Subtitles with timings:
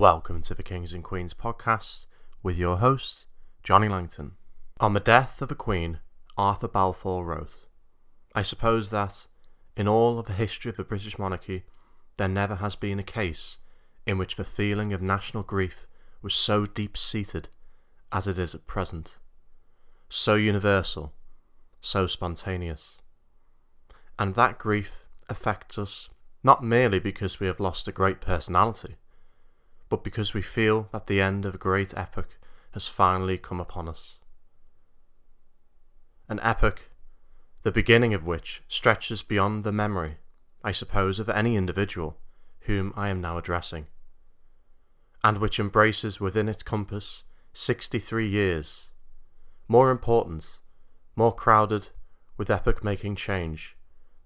[0.00, 2.06] Welcome to the Kings and Queens podcast
[2.42, 3.26] with your host,
[3.62, 4.32] Johnny Langton.
[4.80, 5.98] On the death of a queen,
[6.38, 7.66] Arthur Balfour wrote,
[8.34, 9.26] I suppose that,
[9.76, 11.64] in all of the history of the British monarchy,
[12.16, 13.58] there never has been a case
[14.06, 15.86] in which the feeling of national grief
[16.22, 17.50] was so deep seated
[18.10, 19.18] as it is at present,
[20.08, 21.12] so universal,
[21.82, 22.96] so spontaneous.
[24.18, 26.08] And that grief affects us
[26.42, 28.96] not merely because we have lost a great personality,
[29.90, 32.38] but because we feel that the end of a great epoch
[32.72, 34.18] has finally come upon us.
[36.28, 36.88] An epoch,
[37.62, 40.18] the beginning of which stretches beyond the memory,
[40.62, 42.16] I suppose, of any individual
[42.60, 43.88] whom I am now addressing,
[45.24, 48.90] and which embraces within its compass 63 years,
[49.66, 50.58] more important,
[51.16, 51.88] more crowded
[52.36, 53.76] with epoch making change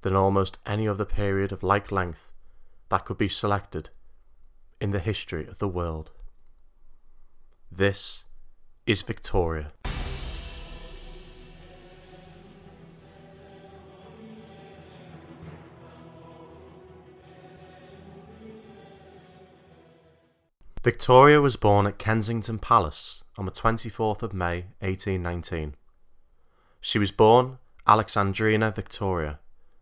[0.03, 2.35] than almost any other period of like length
[2.91, 3.89] that could be selected
[4.85, 6.11] in the history of the world.
[7.73, 8.25] This
[8.87, 9.73] is Victoria.
[20.83, 25.77] Victoria was born at Kensington Palace on the 24th of May 1819.
[26.83, 29.39] She was born Alexandrina Victoria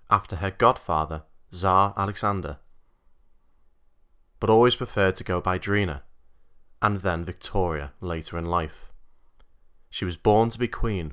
[0.09, 2.59] after her godfather, Tsar Alexander,
[4.43, 6.03] but always preferred to go by Drina,
[6.83, 8.91] and then Victoria later in life.
[9.89, 11.13] She was born to be queen.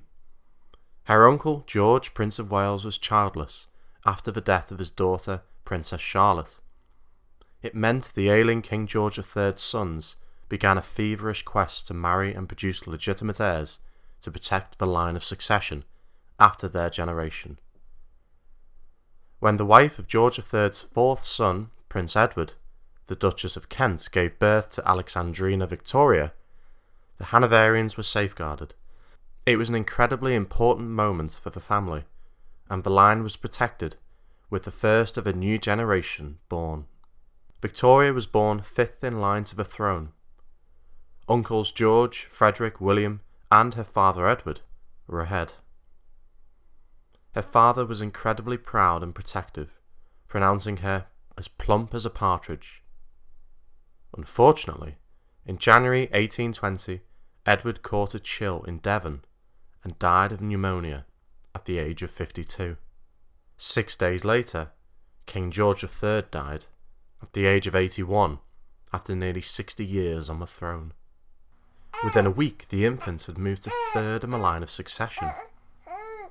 [1.04, 3.68] Her uncle, George, Prince of Wales, was childless
[4.04, 6.60] after the death of his daughter, Princess Charlotte.
[7.62, 10.16] It meant the ailing King George III's sons
[10.48, 13.78] began a feverish quest to marry and produce legitimate heirs
[14.22, 15.84] to protect the line of succession
[16.40, 17.60] after their generation.
[19.38, 22.54] When the wife of George III's fourth son, Prince Edward,
[23.10, 26.32] the Duchess of Kent, gave birth to Alexandrina Victoria,
[27.18, 28.76] the Hanoverians were safeguarded.
[29.48, 32.04] It was an incredibly important moment for the family,
[32.70, 33.96] and the line was protected,
[34.52, 36.86] with the first of a new generation born.
[37.62, 40.14] Victoria was born fifth in line to the throne.
[41.28, 43.22] Uncles George, Frederick, William,
[43.52, 44.62] and her father Edward
[45.08, 45.54] were ahead.
[47.34, 49.80] Her father was incredibly proud and protective,
[50.28, 52.84] pronouncing her as plump as a partridge
[54.16, 54.98] Unfortunately,
[55.46, 57.02] in January 1820,
[57.46, 59.24] Edward caught a chill in Devon
[59.84, 61.06] and died of pneumonia
[61.56, 62.78] at the age of 52.
[63.58, 64.72] Six days later,
[65.26, 66.66] King George III died
[67.22, 68.40] at the age of 81
[68.94, 70.94] after nearly 60 years on the throne.
[72.04, 75.30] Within a week, the infant had moved to third in the line of succession.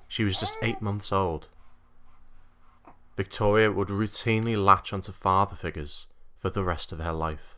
[0.06, 1.48] She was just eight months old.
[3.16, 6.06] Victoria would routinely latch onto father figures
[6.36, 7.57] for the rest of her life.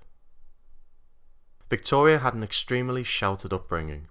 [1.71, 4.09] Victoria had an extremely sheltered upbringing.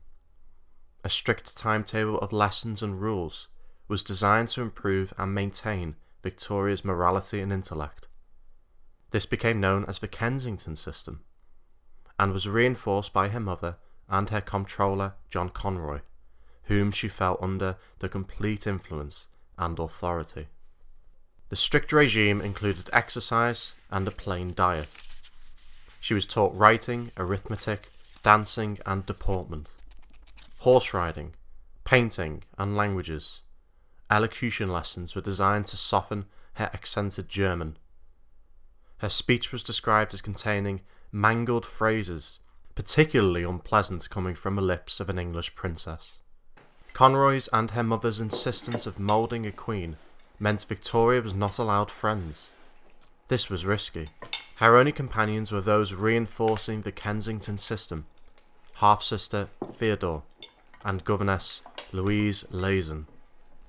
[1.03, 3.50] A strict timetable of lessons and rules
[3.90, 8.08] was designed to improve and maintain Victoria's morality and intellect.
[9.12, 11.25] This became known as the Kensington system
[12.18, 13.76] and was reinforced by her mother
[14.08, 16.00] and her comptroller, John Conroy,
[16.64, 19.28] whom she felt under the complete influence
[19.58, 20.47] and authority.
[21.50, 24.96] The strict regime included exercise and a plain diet.
[26.00, 27.92] She was taught writing, arithmetic,
[28.24, 29.74] dancing, and deportment,
[30.60, 31.34] horse riding,
[31.84, 33.42] painting, and languages.
[34.09, 37.78] Elocution lessons were designed to soften her accented German.
[39.00, 42.40] Her speech was described as containing mangled phrases,
[42.76, 46.20] particularly unpleasant coming from the lips of an English princess.
[46.94, 49.98] Conroy's and her mother's insistence of moulding a queen
[50.40, 52.50] meant Victoria was not allowed friends.
[53.28, 54.08] This was risky.
[54.59, 58.08] Her only companions were those reinforcing the Kensington system
[58.74, 60.24] half sister Feodore
[60.84, 61.62] and governess
[61.94, 63.06] Louise Lehzen.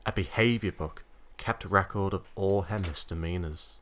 [0.05, 1.05] A behaviour book
[1.37, 3.77] kept record of all her misdemeanours.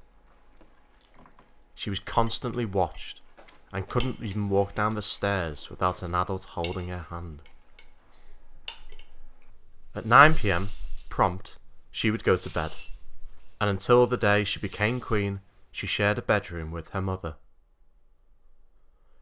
[1.74, 3.22] She was constantly watched
[3.72, 7.40] and couldn't even walk down the stairs without an adult holding her hand.
[9.94, 10.68] At 9 pm,
[11.08, 11.56] prompt,
[11.90, 12.72] she would go to bed,
[13.58, 15.40] and until the day she became queen,
[15.78, 17.36] she shared a bedroom with her mother.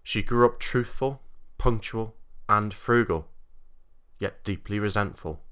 [0.02, 1.20] She grew up truthful,
[1.58, 2.16] punctual,
[2.48, 3.28] and frugal,
[4.18, 5.42] yet deeply resentful.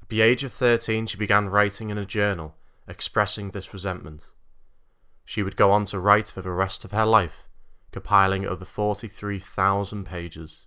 [0.00, 2.54] At the age of 13, she began writing in a journal
[2.86, 4.30] expressing this resentment.
[5.24, 7.48] She would go on to write for the rest of her life,
[7.90, 10.58] compiling over 43,000 pages.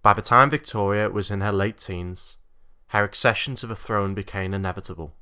[0.00, 2.36] By the time Victoria was in her late teens,
[2.88, 5.16] her accession to the throne became inevitable.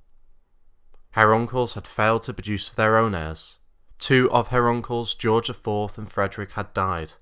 [1.16, 3.56] Her uncles had failed to produce their own heirs,
[3.98, 7.14] Two of her uncles, George IV and Frederick, had died,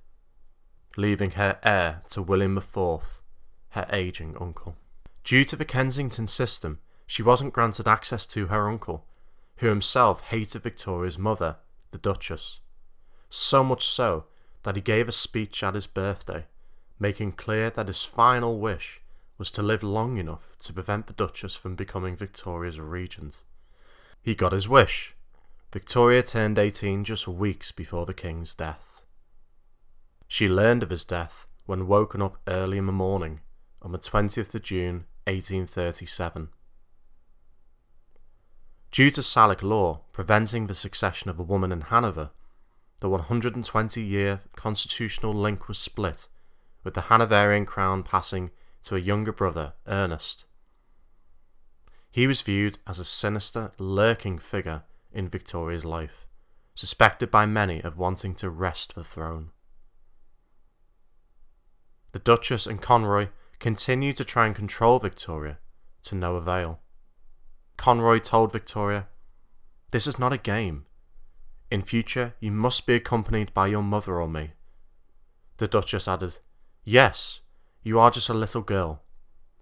[0.97, 3.23] leaving her heir to William IV,
[3.71, 4.77] her ageing uncle.
[5.23, 9.07] Due to the Kensington system, she wasn't granted access to her uncle,
[9.59, 11.57] who himself hated Victoria's mother,
[11.93, 12.61] the Duchess.
[13.31, 14.25] So much so
[14.65, 16.47] that he gave a speech at his birthday,
[16.99, 19.01] making clear that his final wish
[19.39, 23.43] was to live long enough to prevent the Duchess from becoming Victoria's regent.
[24.25, 25.15] He got his wish.
[25.71, 29.03] Victoria turned 18 just weeks before the King's death.
[30.27, 33.41] She learned of his death when woken up early in the morning
[33.83, 36.49] on the 20th of June 1837.
[38.91, 42.31] Due to Salic law preventing the succession of a woman in Hanover,
[43.01, 46.29] the 120 year constitutional link was split,
[46.83, 48.53] with the Hanoverian crown passing
[48.85, 50.47] to a younger brother, Ernest.
[52.15, 56.29] He was viewed as a sinister, lurking figure in Victoria's life,
[56.77, 59.51] suspected by many of wanting to wrest the throne.
[62.13, 65.59] The Duchess and Conroy continued to try and control Victoria,
[66.05, 66.79] to no avail.
[67.77, 69.09] Conroy told Victoria,
[69.91, 70.87] This is not a game.
[71.69, 74.53] In future, you must be accompanied by your mother or me.
[75.57, 76.39] The Duchess added,
[76.85, 77.41] Yes,
[77.83, 79.03] you are just a little girl.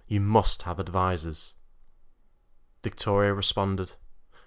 [0.06, 1.54] You must have advisers.
[2.82, 3.92] Victoria responded,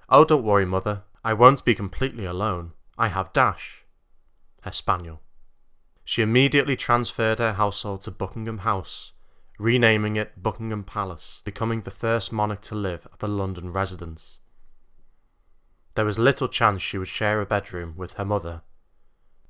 [0.09, 1.03] Oh, don't worry, mother.
[1.23, 2.73] I won't be completely alone.
[2.97, 3.85] I have Dash,
[4.61, 5.21] her spaniel.
[6.03, 9.13] She immediately transferred her household to Buckingham House,
[9.57, 14.39] renaming it Buckingham Palace, becoming the first monarch to live at the London residence.
[15.95, 18.61] There was little chance she would share a bedroom with her mother.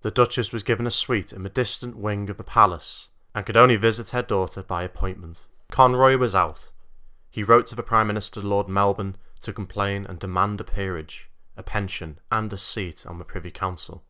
[0.01, 3.57] The Duchess was given a suite in the distant wing of the palace and could
[3.57, 5.47] only visit her daughter by appointment.
[5.71, 6.69] Conroy was out.
[7.35, 11.63] He wrote to the Prime Minister Lord Melbourne to complain and demand a peerage, a
[11.63, 14.05] pension, and a seat on the Privy Council.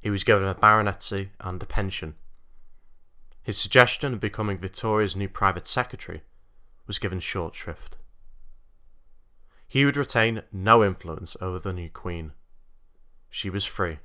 [0.00, 2.16] He was given a baronetcy and a pension.
[3.44, 6.22] His suggestion of becoming Victoria's new private secretary
[6.88, 7.98] was given short shrift.
[9.68, 12.32] He would retain no influence over the new queen.
[13.30, 14.00] She was free.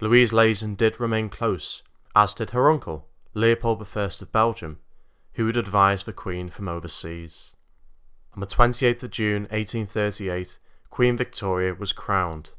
[0.00, 1.82] Louise Lehzen did remain close,
[2.16, 4.78] as did her uncle, Leopold I of Belgium,
[5.38, 7.54] who would advise the queen from overseas.
[8.34, 10.58] On the 28th of June 1838,
[10.90, 12.50] Queen Victoria was crowned.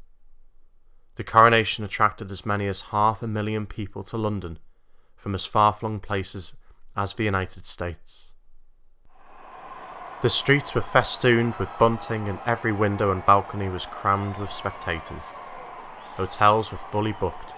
[1.16, 4.58] The coronation attracted as many as half a million people to London
[5.14, 6.54] from as far flung places
[6.96, 8.32] as the United States.
[10.22, 15.24] The streets were festooned with bunting, and every window and balcony was crammed with spectators.
[16.14, 17.52] Hotels were fully booked,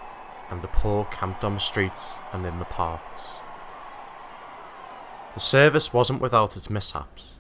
[0.51, 3.42] and the poor camped on the streets and in the parks.
[5.35, 7.33] The service wasn't without its mishaps.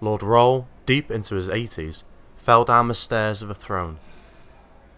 [0.00, 2.02] Lord Rolle, deep into his 80s,
[2.36, 3.98] fell down the stairs of the throne.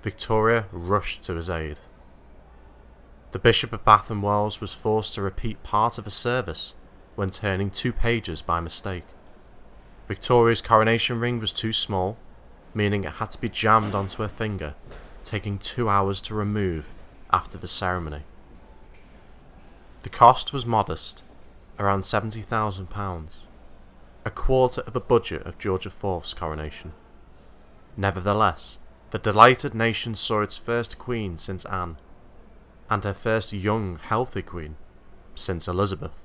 [0.02, 1.78] Victoria rushed to his aid.
[3.30, 6.74] The Bishop of Bath and Wells was forced to repeat part of a service
[7.14, 9.04] when turning two pages by mistake.
[10.08, 12.16] Victoria's coronation ring was too small,
[12.74, 14.74] meaning it had to be jammed onto her finger,
[15.24, 16.90] taking two hours to remove
[17.30, 18.22] after the ceremony.
[20.02, 21.22] The cost was modest,
[21.78, 23.28] around £70,000,
[24.24, 26.92] a quarter of the budget of George IV's coronation.
[27.96, 28.78] Nevertheless,
[29.10, 31.96] the delighted nation saw its first queen since Anne
[32.90, 34.76] and her first young, healthy queen
[35.34, 36.22] since Elizabeth.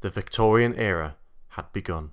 [0.00, 1.16] The Victorian era
[1.50, 2.10] had begun.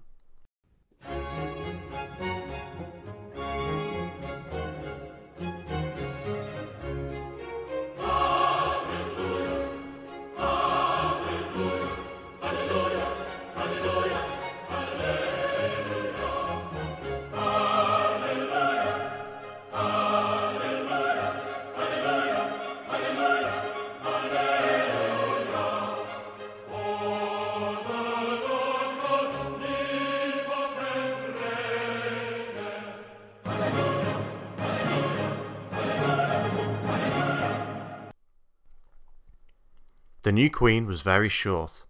[40.37, 41.83] New queen was very short.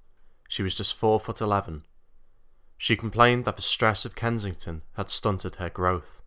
[0.48, 1.84] She was just four foot eleven.
[2.78, 6.22] She complained that the stress of Kensington had stunted her growth.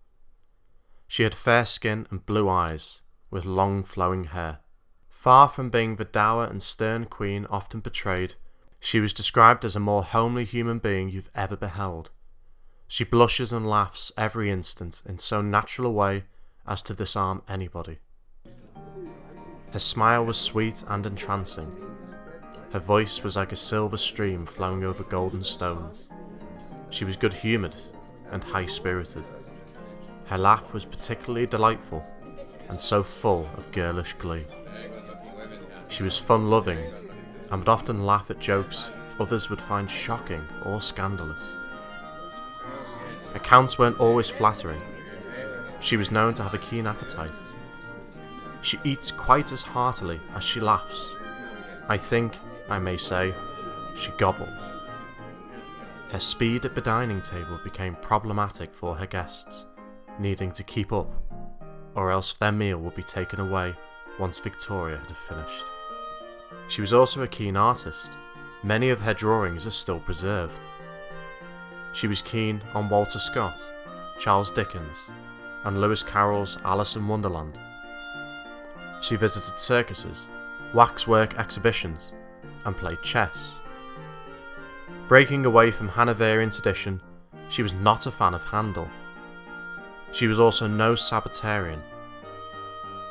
[1.09, 3.01] She had fair skin and blue eyes,
[3.31, 4.59] with long flowing hair.
[5.09, 8.35] Far from being the dour and stern queen often portrayed,
[8.81, 12.11] she was described as a more homely human being you've ever beheld.
[12.87, 16.25] She blushes and laughs every instant in so natural a way
[16.67, 18.01] as to disarm anybody.
[19.73, 21.90] Her smile was sweet and entrancing,
[22.73, 26.05] her voice was like a silver stream flowing over golden stones.
[26.91, 27.77] She was good humoured
[28.31, 29.25] and high spirited.
[30.27, 32.05] Her laugh was particularly delightful
[32.69, 34.47] and so full of girlish glee.
[35.89, 36.79] She was fun loving
[37.51, 41.43] and would often laugh at jokes others would find shocking or scandalous.
[43.35, 44.81] Accounts weren't always flattering.
[45.81, 47.35] She was known to have a keen appetite.
[48.63, 51.09] She eats quite as heartily as she laughs.
[51.89, 52.39] I think,
[52.71, 53.35] I may say,
[53.97, 54.57] she gobbled.
[56.11, 59.67] Her speed at the dining table became problematic for her guests,
[60.19, 61.11] needing to keep up,
[61.95, 63.75] or else their meal would be taken away
[64.19, 65.65] once Victoria had finished.
[66.69, 68.17] She was also a keen artist.
[68.63, 70.61] Many of her drawings are still preserved.
[71.93, 73.61] She was keen on Walter Scott,
[74.19, 74.97] Charles Dickens,
[75.65, 77.59] and Lewis Carroll's Alice in Wonderland.
[79.01, 80.27] She visited circuses,
[80.73, 82.13] waxwork exhibitions,
[82.65, 83.53] and played chess.
[85.09, 87.01] Breaking away from Hanoverian tradition,
[87.49, 88.89] she was not a fan of Handel.
[90.13, 91.83] She was also no Sabbatarian.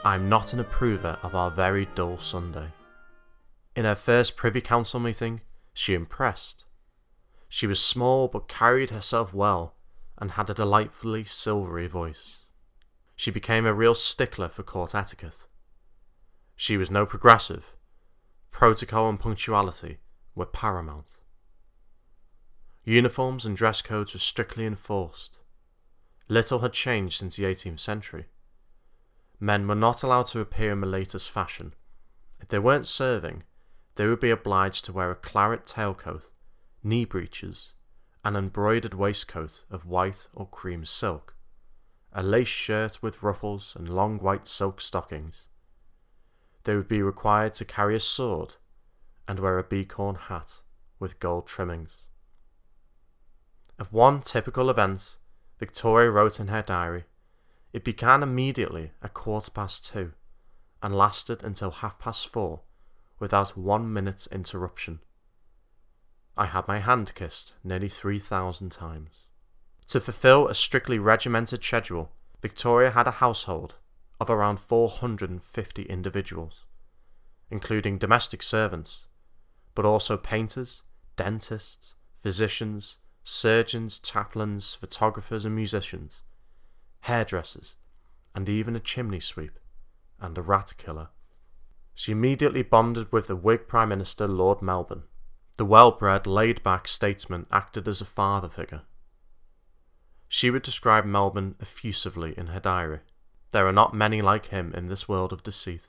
[0.04, 2.70] I am not an approver of our very dull Sunday.
[3.76, 5.42] In her first Privy Council meeting,
[5.74, 6.66] she impressed.
[7.50, 9.76] She was small but carried herself well
[10.18, 12.40] and had a delightfully silvery voice.
[13.16, 15.48] She became a real stickler for court etiquette.
[16.56, 17.74] She was no progressive.
[18.52, 20.00] Protocol and punctuality
[20.36, 21.14] were paramount.
[22.84, 25.40] Uniforms and dress codes were strictly enforced.
[26.28, 28.26] Little had changed since the 18th century.
[29.40, 31.74] Men were not allowed to appear in the latest fashion.
[32.40, 33.44] If they weren't serving,
[33.96, 36.28] they would be obliged to wear a claret tailcoat,
[36.84, 37.74] knee breeches,
[38.24, 41.36] an embroidered waistcoat of white or cream silk,
[42.14, 45.49] a lace shirt with ruffles, and long white silk stockings.
[46.70, 48.58] They would be required to carry a sword
[49.28, 50.60] and wear a bicorn hat
[51.00, 52.06] with gold trimmings.
[53.80, 55.16] Of one typical event,
[55.58, 57.06] Victoria wrote in her diary,
[57.74, 60.12] it began immediately at quarter past two
[60.84, 62.62] and lasted until half past four
[63.18, 65.00] without one minute's interruption.
[66.38, 69.26] I had my hand kissed nearly 3,000 times.
[69.88, 72.12] To fulfill a strictly regimented schedule,
[72.44, 73.74] Victoria had a household
[74.20, 76.66] of around 450 individuals,
[77.50, 79.08] including domestic servants,
[79.76, 80.84] but also painters,
[81.16, 86.22] dentists, physicians, surgeons, chaplains, photographers, and musicians,
[87.02, 87.76] hairdressers,
[88.36, 89.60] and even a chimney sweep
[90.20, 91.10] and a rat killer.
[91.94, 95.04] She immediately bonded with the Whig Prime Minister Lord Melbourne.
[95.58, 98.84] The well bred, laid back statesman acted as a father figure.
[100.30, 103.00] She would describe Melbourne effusively in her diary.
[103.52, 105.88] There are not many like him in this world of deceit.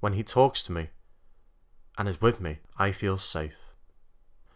[0.00, 0.90] When he talks to me
[1.98, 3.56] and is with me, I feel safe.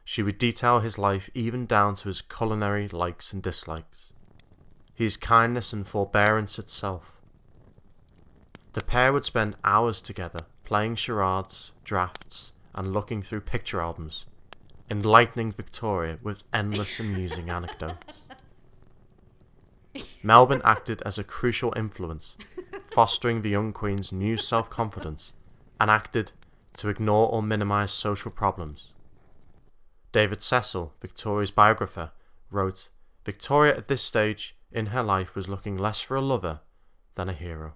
[0.04, 4.10] She would detail his life even down to his culinary likes and dislikes.
[4.94, 7.12] He is kindness and forbearance itself.
[8.72, 14.26] The pair would spend hours together playing charades, drafts, and looking through picture albums,
[14.90, 17.96] enlightening Victoria with endless amusing anecdotes.
[20.22, 22.36] Melbourne acted as a crucial influence,
[22.92, 25.32] fostering the young Queen's new self confidence,
[25.80, 26.32] and acted
[26.78, 28.92] to ignore or minimise social problems.
[30.12, 32.12] David Cecil, Victoria's biographer,
[32.50, 32.88] wrote
[33.24, 36.60] Victoria at this stage in her life was looking less for a lover
[37.14, 37.74] than a hero.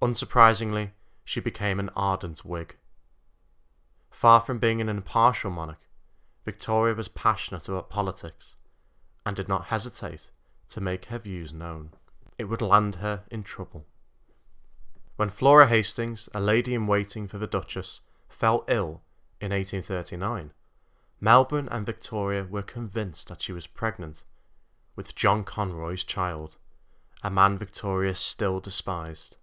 [0.00, 0.90] Unsurprisingly,
[1.24, 2.76] she became an ardent Whig.
[4.10, 5.86] Far from being an impartial monarch,
[6.44, 8.54] Victoria was passionate about politics
[9.24, 10.30] and did not hesitate
[10.70, 11.90] to make her views known.
[12.38, 13.86] It would land her in trouble.
[15.16, 19.02] When Flora Hastings, a lady in waiting for the Duchess, fell ill
[19.40, 20.52] in 1839,
[21.20, 24.24] Melbourne and Victoria were convinced that she was pregnant
[24.96, 26.56] with John Conroy's child,
[27.22, 29.36] a man Victoria still despised.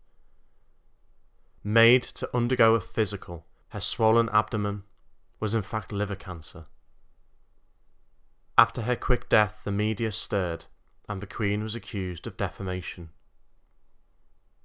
[1.63, 4.83] Made to undergo a physical, her swollen abdomen
[5.39, 6.65] was in fact liver cancer.
[8.57, 10.65] After her quick death, the media stirred,
[11.11, 13.09] and the Queen was accused of defamation.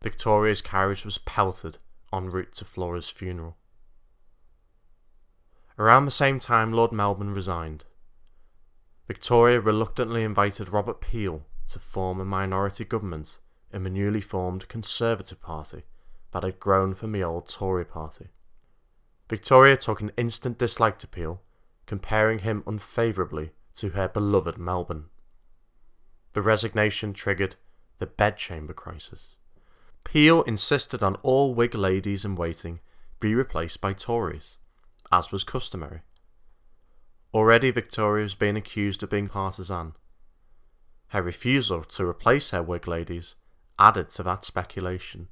[0.00, 1.78] Victoria's carriage was pelted
[2.12, 3.56] en route to Flora's funeral.
[5.76, 7.84] Around the same time, Lord Melbourne resigned.
[9.08, 13.38] Victoria reluctantly invited Robert Peel to form a minority government
[13.72, 15.82] in the newly formed Conservative Party
[16.30, 18.28] that had grown from the old Tory party.
[19.28, 21.42] Victoria took an instant dislike to Peel,
[21.86, 25.06] comparing him unfavourably to her beloved Melbourne.
[26.36, 27.56] The resignation triggered
[27.98, 29.36] the bedchamber crisis.
[30.04, 32.80] Peel insisted on all Whig ladies in waiting
[33.20, 34.58] be replaced by Tories,
[35.10, 36.02] as was customary.
[37.32, 39.94] Already Victoria was being accused of being partisan.
[41.08, 43.34] Her refusal to replace her Whig ladies
[43.78, 45.28] added to that speculation.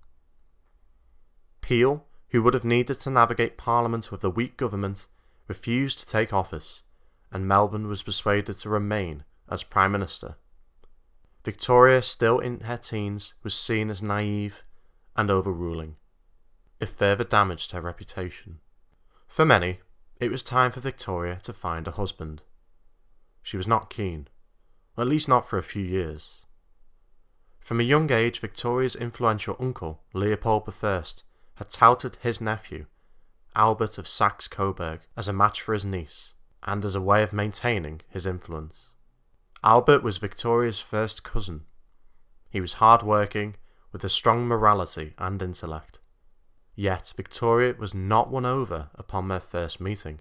[1.61, 5.07] Peel, who would have needed to navigate Parliament with a weak government,
[5.49, 6.81] refused to take office,
[7.31, 10.37] and Melbourne was persuaded to remain as Prime Minister.
[11.45, 14.65] Victoria, still in her teens, was seen as naive
[15.15, 15.97] and overruling.
[16.81, 18.61] It further damaged her reputation.
[19.29, 19.81] For many,
[20.21, 22.43] it was time for Victoria to find a husband.
[23.43, 24.29] She was not keen,
[24.97, 26.43] at least not for a few years.
[27.61, 31.03] From a young age, Victoria's influential uncle, Leopold I,
[31.57, 32.87] had touted his nephew,
[33.55, 36.33] Albert of Saxe Coburg, as a match for his niece,
[36.63, 38.91] and as a way of maintaining his influence.
[39.65, 41.63] Albert was Victoria's first cousin.
[42.51, 43.57] He was hard working,
[43.93, 45.99] with a strong morality and intellect.
[46.75, 50.21] Yet Victoria was not won over upon their first meeting.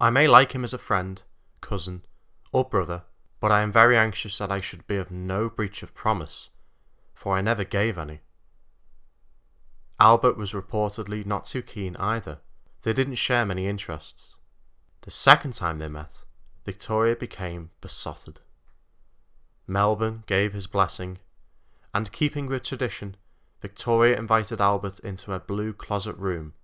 [0.00, 1.22] I may like him as a friend,
[1.60, 2.02] cousin,
[2.50, 3.04] or brother,
[3.38, 6.50] but I am very anxious that I should be of no breach of promise,
[7.14, 8.22] for I never gave any.
[10.00, 12.40] Albert was reportedly not too keen either.
[12.82, 14.34] They didn't share many interests.
[15.02, 16.24] The second time they met,
[16.64, 18.40] Victoria became besotted.
[19.66, 21.18] Melbourne gave his blessing,
[21.94, 23.16] and keeping with tradition,
[23.60, 26.54] Victoria invited Albert into her blue closet room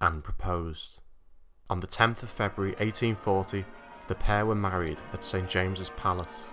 [0.00, 1.00] and proposed.
[1.68, 3.64] On the 10th of February 1840,
[4.06, 6.44] the pair were married at St James's Palace.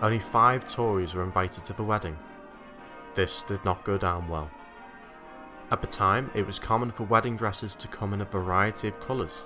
[0.00, 2.18] Only five Tories were invited to the wedding.
[3.14, 4.50] This did not go down well.
[5.70, 9.00] At the time, it was common for wedding dresses to come in a variety of
[9.00, 9.44] colours.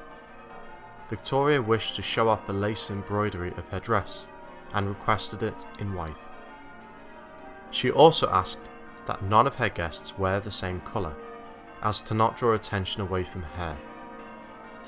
[1.10, 4.26] Victoria wished to show off the lace embroidery of her dress
[4.72, 6.16] and requested it in white.
[7.70, 8.70] She also asked
[9.06, 11.14] that none of her guests wear the same colour,
[11.82, 13.76] as to not draw attention away from her,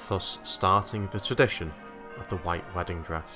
[0.08, 1.72] thus starting the tradition
[2.16, 3.28] of the white wedding dress.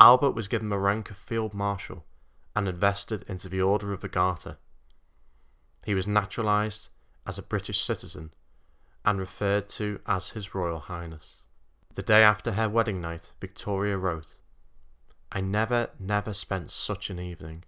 [0.00, 2.04] Albert was given the rank of Field Marshal
[2.54, 4.58] and invested into the Order of the Garter.
[5.84, 6.88] He was naturalised
[7.26, 8.32] as a British citizen
[9.04, 11.42] and referred to as His Royal Highness.
[11.94, 14.36] The day after her wedding night, Victoria wrote,
[15.30, 17.64] I never, never spent such an evening.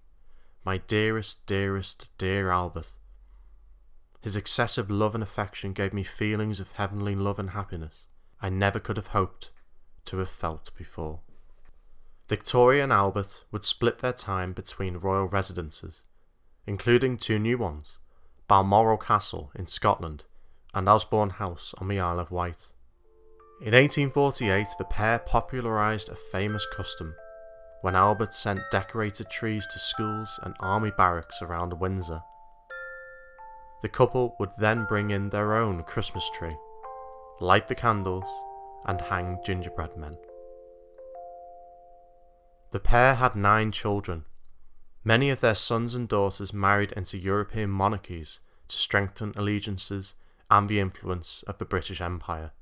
[0.64, 2.94] My dearest, dearest, dear Albert.
[4.22, 8.04] His excessive love and affection gave me feelings of heavenly love and happiness
[8.42, 9.50] I never could have hoped
[10.06, 11.20] to have felt before.
[12.28, 16.04] Victoria and Albert would split their time between royal residences,
[16.66, 17.98] including two new ones
[18.48, 20.24] Balmoral Castle in Scotland
[20.72, 22.68] and Osborne House on the Isle of Wight.
[23.62, 27.14] In 1848, the pair popularised a famous custom
[27.82, 32.22] when Albert sent decorated trees to schools and army barracks around Windsor.
[33.82, 36.56] The couple would then bring in their own Christmas tree,
[37.38, 38.24] light the candles,
[38.86, 40.16] and hang gingerbread men.
[42.70, 44.24] The pair had nine children.
[45.04, 50.14] Many of their sons and daughters married into European monarchies to strengthen allegiances
[50.50, 52.52] and the influence of the British Empire.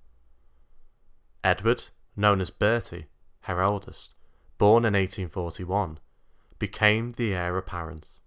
[1.49, 1.85] Edward,
[2.15, 3.07] known as Bertie,
[3.45, 4.15] her eldest,
[4.59, 5.99] born in 1841,
[6.59, 8.19] became the heir apparent.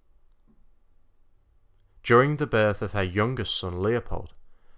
[2.01, 4.33] During the birth of her youngest son Leopold,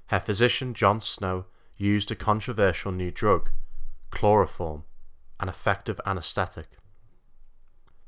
[0.08, 1.46] her physician John Snow
[1.78, 3.50] used a controversial new drug,
[4.12, 4.84] chloroform,
[5.40, 6.68] an effective anaesthetic.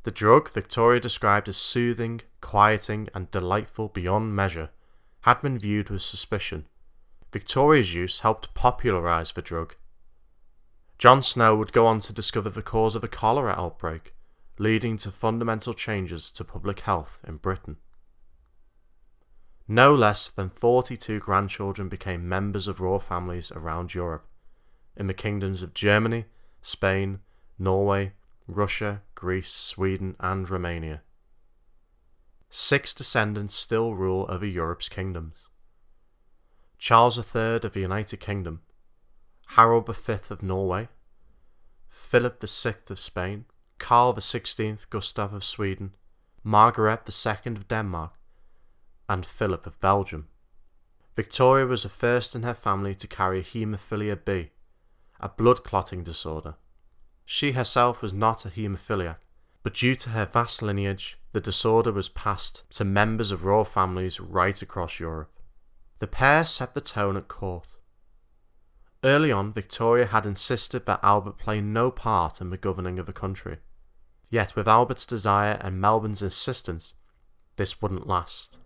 [0.04, 4.72] The drug Victoria described as soothing, quieting, and delightful beyond measure
[5.22, 6.68] had been viewed with suspicion.
[7.32, 9.76] Victoria's use helped popularise the drug
[10.98, 14.16] John Snow would go on to discover the cause of a cholera outbreak,
[14.58, 17.78] leading to fundamental changes to public health in Britain.
[19.68, 24.28] No less than 42 grandchildren became members of royal families around Europe,
[24.96, 26.26] in the kingdoms of Germany,
[26.62, 27.20] Spain,
[27.60, 28.14] Norway,
[28.48, 31.02] Russia, Greece, Sweden, and Romania.
[32.50, 35.48] Six descendants still rule over Europe's kingdoms.
[36.78, 38.62] Charles III of the United Kingdom
[39.50, 40.90] Harold V of Norway,
[41.90, 43.46] Philip VI of Spain,
[43.78, 45.94] Karl XVI Gustav of Sweden,
[46.44, 48.14] Margaret II of Denmark,
[49.08, 50.28] and Philip of Belgium.
[51.16, 54.50] Victoria was the first in her family to carry haemophilia B,
[55.20, 56.56] a blood clotting disorder.
[57.24, 59.18] She herself was not a haemophiliac,
[59.64, 64.20] but due to her vast lineage, the disorder was passed to members of royal families
[64.20, 65.32] right across Europe.
[66.00, 67.78] The pair set the tone at court.
[69.06, 73.14] Early on, Victoria had insisted that Albert play no part in the governing of the
[73.14, 73.58] country.
[74.32, 76.96] Yet, with Albert's desire and Melbourne's insistence,
[77.56, 78.58] this wouldn't last,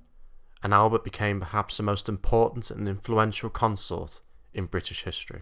[0.63, 4.21] and Albert became perhaps the most important and influential consort
[4.54, 5.41] in British history.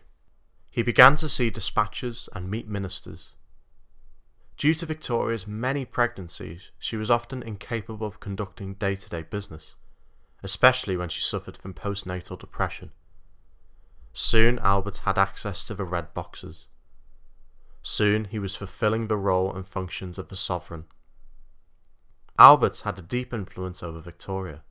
[0.71, 3.33] He began to see dispatches and meet ministers.
[4.57, 9.75] Due to Victoria's many pregnancies, she was often incapable of conducting day to day business,
[10.41, 12.89] especially when she suffered from postnatal depression.
[14.19, 16.65] Soon Albert had access to the red boxes.
[17.83, 20.85] Soon he was fulfilling the role and functions of the sovereign.
[22.39, 24.63] Albert had a deep influence over Victoria,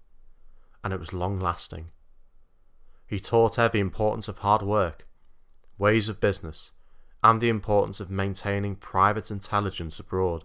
[0.82, 1.92] and it was long lasting.
[3.06, 5.06] He taught her the importance of hard work,
[5.78, 6.72] ways of business,
[7.22, 10.42] and the importance of maintaining private intelligence abroad.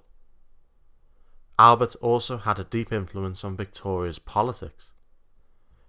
[1.57, 4.91] Albert also had a deep influence on Victoria's politics.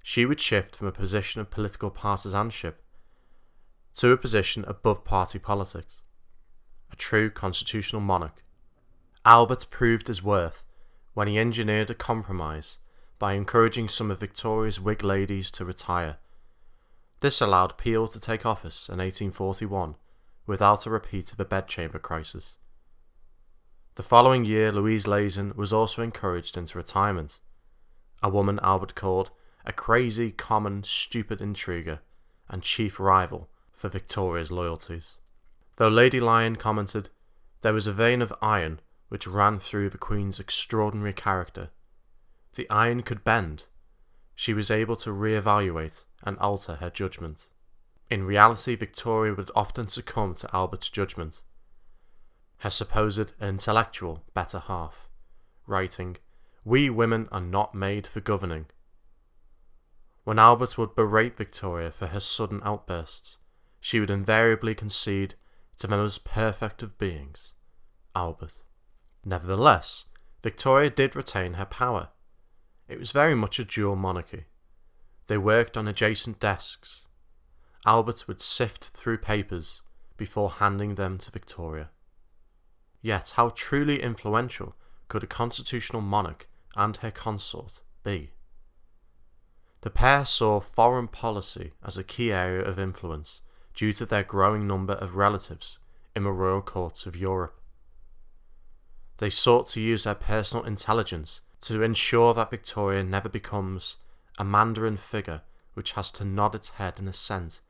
[0.02, 2.82] She would shift from a position of political partisanship
[3.94, 5.98] to a position above party politics,
[6.90, 8.42] a true constitutional monarch.
[9.24, 10.64] Albert proved his worth
[11.14, 12.78] when he engineered a compromise
[13.18, 16.16] by encouraging some of Victoria's Whig ladies to retire.
[17.20, 19.94] This allowed Peel to take office in 1841
[20.46, 22.56] without a repeat of the bedchamber crisis.
[23.94, 27.38] The following year, Louise Lehzen was also encouraged into retirement,
[28.22, 29.30] a woman Albert called
[29.64, 32.00] a crazy, common, stupid intriguer
[32.48, 33.48] and chief rival
[33.82, 35.14] for Victoria's loyalties.
[35.76, 37.08] Though Lady Lyon commented,
[37.62, 41.70] there was a vein of iron which ran through the Queen's extraordinary character.
[42.54, 43.64] The iron could bend.
[44.36, 47.48] She was able to re-evaluate and alter her judgment.
[48.08, 51.42] In reality, Victoria would often succumb to Albert's judgment.
[52.58, 55.08] Her supposed intellectual better half,
[55.66, 56.18] writing,
[56.64, 58.66] We women are not made for governing.
[60.22, 63.38] When Albert would berate Victoria for her sudden outbursts,
[63.84, 65.34] she would invariably concede
[65.76, 67.52] to the most perfect of beings,
[68.14, 68.62] Albert.
[69.24, 70.04] Nevertheless,
[70.40, 72.10] Victoria did retain her power.
[72.88, 74.44] It was very much a dual monarchy.
[75.26, 77.06] They worked on adjacent desks.
[77.84, 79.82] Albert would sift through papers
[80.16, 81.90] before handing them to Victoria.
[83.00, 84.76] Yet, how truly influential
[85.08, 88.30] could a constitutional monarch and her consort be?
[89.80, 93.40] The pair saw foreign policy as a key area of influence
[93.74, 95.78] due to their growing number of relatives
[96.14, 97.58] in the royal courts of Europe.
[99.18, 103.96] They sought to use their personal intelligence to ensure that Victoria never becomes
[104.38, 105.42] a Mandarin figure
[105.74, 107.60] which has to nod its head in assent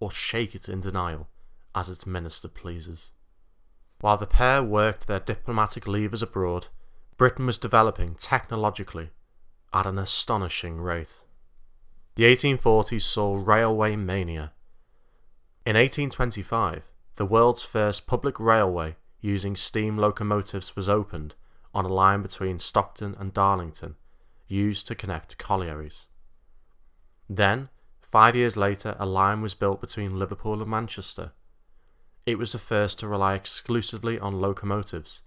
[0.00, 1.28] or shake it in denial
[1.74, 3.10] as its minister pleases.
[4.00, 6.66] While the pair worked their diplomatic levers abroad,
[7.16, 9.10] Britain was developing technologically
[9.72, 11.20] at an astonishing rate.
[12.16, 14.52] The 1840s saw railway mania.
[15.64, 21.36] In 1825, the world's first public railway using steam locomotives was opened
[21.72, 23.94] on a line between Stockton and Darlington,
[24.48, 26.06] used to connect collieries.
[27.30, 27.68] Then,
[28.00, 31.30] five years later, a line was built between Liverpool and Manchester.
[32.26, 35.20] It was the first to rely exclusively on locomotives,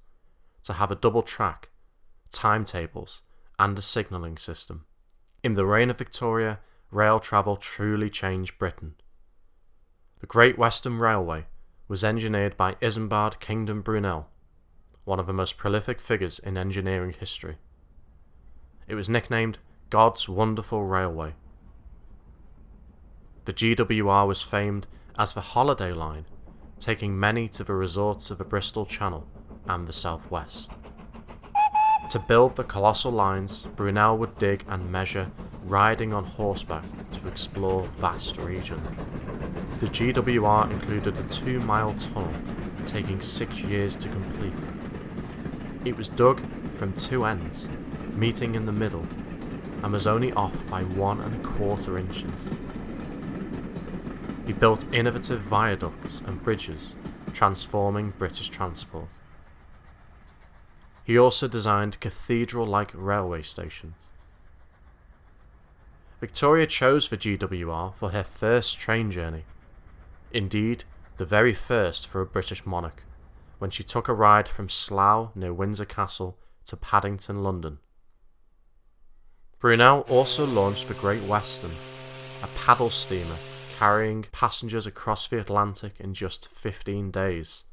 [0.64, 1.70] to have a double track,
[2.30, 3.22] timetables,
[3.58, 4.86] and a signalling system.
[5.44, 6.60] In the reign of Victoria,
[6.92, 8.96] rail travel truly changed Britain.
[10.26, 11.46] The Great Western Railway
[11.88, 14.28] was engineered by Isambard Kingdom Brunel,
[15.04, 17.58] one of the most prolific figures in engineering history.
[18.88, 19.60] It was nicknamed
[19.92, 21.36] God's Wonderful Railway.
[23.46, 26.26] The GWR was famed as the holiday line,
[26.80, 29.28] taking many to the resorts of the Bristol Channel
[29.68, 30.72] and the southwest.
[32.10, 35.30] To build the colossal lines, Brunel would dig and measure,
[35.64, 38.88] riding on horseback to explore vast regions.
[39.86, 42.34] The GWR included a two mile tunnel,
[42.88, 44.72] taking six years to complete.
[45.86, 46.42] It was dug
[46.74, 47.68] from two ends,
[48.16, 49.06] meeting in the middle,
[49.84, 52.32] and was only off by one and a quarter inches.
[54.48, 56.96] He built innovative viaducts and bridges,
[57.32, 59.10] transforming British transport.
[61.04, 63.94] He also designed cathedral like railway stations.
[66.20, 69.44] Victoria chose the GWR for her first train journey.
[70.32, 70.84] Indeed,
[71.18, 73.04] the very first for a British monarch,
[73.60, 77.80] when she took a ride from Slough near Windsor Castle to Paddington, London.
[79.60, 81.72] Brunel also launched the Great Western,
[82.44, 83.38] a paddle steamer
[83.78, 87.64] carrying passengers across the Atlantic in just 15 days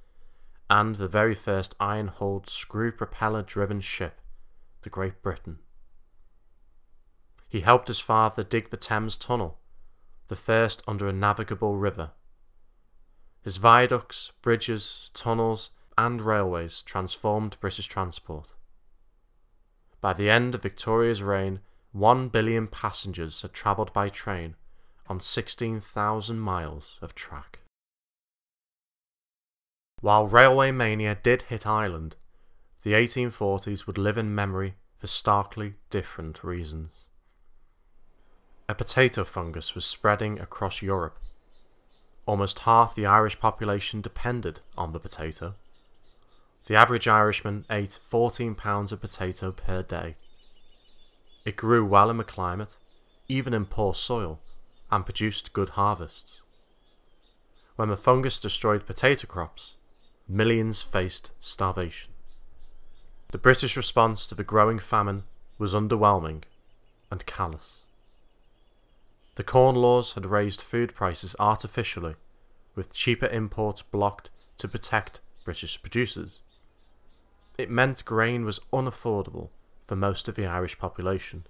[0.72, 4.22] and the very first iron hulled screw propeller driven ship,
[4.80, 5.58] the Great Britain.
[7.46, 9.58] He helped his father dig the Thames Tunnel,
[10.28, 12.12] the first under a navigable river.
[13.42, 18.55] His viaducts, bridges, tunnels, and railways transformed British transport.
[20.00, 21.61] By the end of Victoria's reign,
[21.92, 24.57] one billion passengers had travelled by train
[25.09, 27.61] on 16,000 miles of track.
[30.00, 32.16] While railway mania did hit Ireland,
[32.83, 36.90] the 1840s would live in memory for starkly different reasons.
[38.68, 41.16] A potato fungus was spreading across Europe.
[42.24, 45.54] Almost half the Irish population depended on the potato.
[46.66, 50.14] The average Irishman ate 14 pounds of potato per day.
[51.44, 52.76] It grew well in the climate,
[53.28, 54.38] even in poor soil,
[54.90, 56.42] and produced good harvests.
[57.74, 59.74] When the fungus destroyed potato crops,
[60.28, 62.12] millions faced starvation.
[63.32, 65.24] The British response to the growing famine
[65.58, 66.44] was underwhelming
[67.11, 67.81] and callous.
[69.34, 72.16] The Corn Laws had raised food prices artificially,
[72.74, 76.38] with cheaper imports blocked to protect British producers.
[77.56, 79.48] It meant grain was unaffordable
[79.86, 81.44] for most of the Irish population.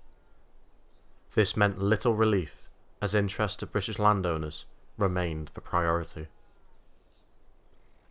[1.35, 2.69] This meant little relief
[3.01, 4.65] as interest to British landowners
[4.97, 6.29] remained the priority.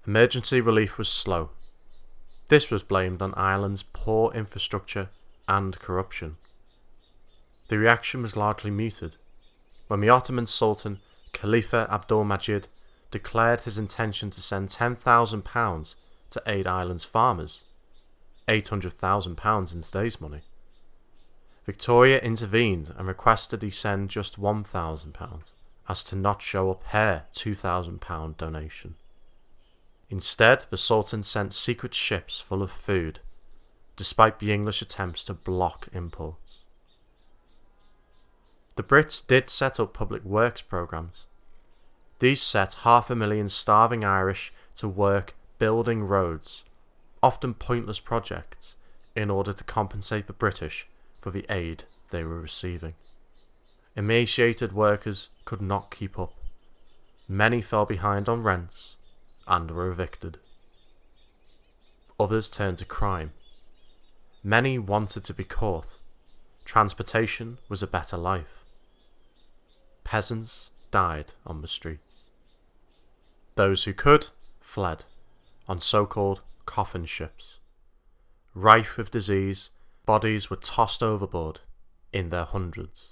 [0.05, 1.51] Emergency relief was slow.
[2.49, 5.09] This was blamed on Ireland's poor infrastructure
[5.47, 6.35] and corruption.
[7.69, 9.15] The reaction was largely muted
[9.91, 10.99] when the Ottoman Sultan
[11.33, 12.69] Khalifa Abdul Majid
[13.11, 15.95] declared his intention to send £10,000
[16.29, 17.63] to aid Ireland's farmers,
[18.47, 20.43] £800,000 in today's money.
[21.65, 25.41] Victoria intervened and requested he send just £1,000
[25.89, 28.95] as to not show up her £2,000 donation.
[30.09, 33.19] Instead, the Sultan sent secret ships full of food,
[33.97, 36.40] despite the English attempts to block imports.
[38.75, 41.25] The Brits did set up public works programs.
[42.19, 46.63] These set half a million starving Irish to work building roads,
[47.21, 48.75] often pointless projects,
[49.15, 50.87] in order to compensate the British
[51.19, 52.93] for the aid they were receiving.
[53.95, 56.33] Emaciated workers could not keep up.
[57.27, 58.95] Many fell behind on rents
[59.47, 60.37] and were evicted.
[62.19, 63.31] Others turned to crime.
[64.43, 65.97] Many wanted to be caught.
[66.63, 68.60] Transportation was a better life.
[70.11, 72.23] Peasants died on the streets.
[73.55, 74.27] Those who could
[74.59, 75.05] fled
[75.69, 77.59] on so called coffin ships.
[78.53, 79.69] Rife with disease
[80.05, 81.61] Bodies were tossed overboard
[82.11, 83.11] in their hundreds.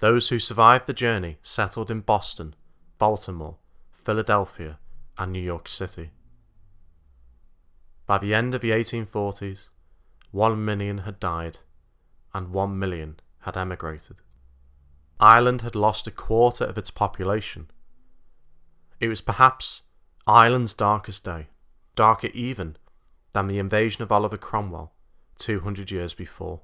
[0.00, 2.56] Those who survived the journey settled in Boston,
[2.98, 3.58] Baltimore,
[3.92, 4.80] Philadelphia,
[5.16, 6.10] and New York City.
[8.04, 9.68] By the end of the 1840s,
[10.32, 11.58] one million had died
[12.34, 14.16] and one million had emigrated.
[15.18, 17.70] Ireland had lost a quarter of its population.
[19.00, 19.82] It was perhaps
[20.26, 21.48] Ireland's darkest day,
[21.94, 22.76] darker even
[23.32, 24.92] than the invasion of Oliver Cromwell
[25.38, 26.62] 200 years before.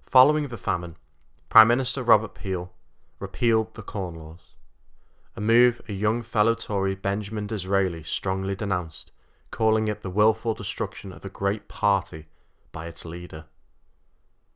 [0.00, 0.96] Following the famine,
[1.48, 2.72] Prime Minister Robert Peel
[3.20, 4.54] repealed the Corn Laws,
[5.36, 9.12] a move a young fellow Tory Benjamin Disraeli strongly denounced,
[9.50, 12.26] calling it the wilful destruction of a great party
[12.72, 13.44] by its leader.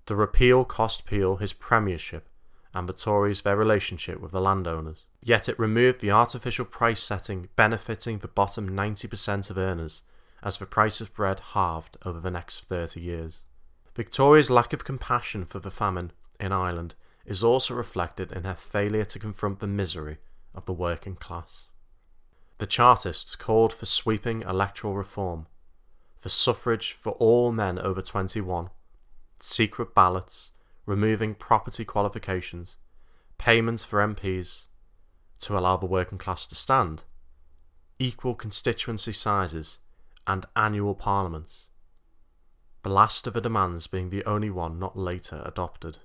[0.07, 2.29] The repeal cost Peel his premiership
[2.75, 5.05] and the Tories their relationship with the landowners.
[5.23, 10.03] Yet it removed the artificial price setting benefiting the bottom 90% of earners
[10.43, 13.43] as the price of bread halved over the next 30 years.
[13.95, 16.95] Victoria's lack of compassion for the famine in Ireland
[17.27, 20.19] is also reflected in her failure to confront the misery
[20.55, 21.67] of the working class.
[22.59, 25.47] The Chartists called for sweeping electoral reform,
[26.17, 28.71] for suffrage for all men over 21,
[29.39, 30.53] secret ballots,
[30.89, 32.79] removing property qualifications,
[33.37, 34.65] payments for MPs
[35.39, 37.03] to allow the working class to stand,
[37.99, 39.81] equal constituency sizes,
[40.27, 41.67] and annual parliaments,
[42.83, 45.99] the last of the demands being the only one not later adopted.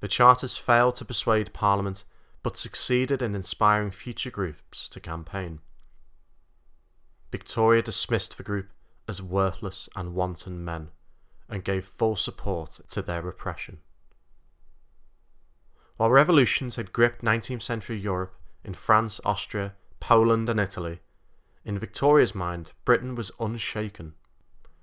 [0.00, 2.04] The charters failed to persuade Parliament
[2.42, 5.60] but succeeded in inspiring future groups to campaign.
[7.30, 8.66] Victoria dismissed the group
[9.06, 10.88] as worthless and wanton men
[11.48, 13.78] and gave full support to their repression.
[15.96, 21.00] While revolutions had gripped 19th century Europe in France, Austria, Poland, and Italy,
[21.64, 24.14] in Victoria's mind, Britain was unshaken.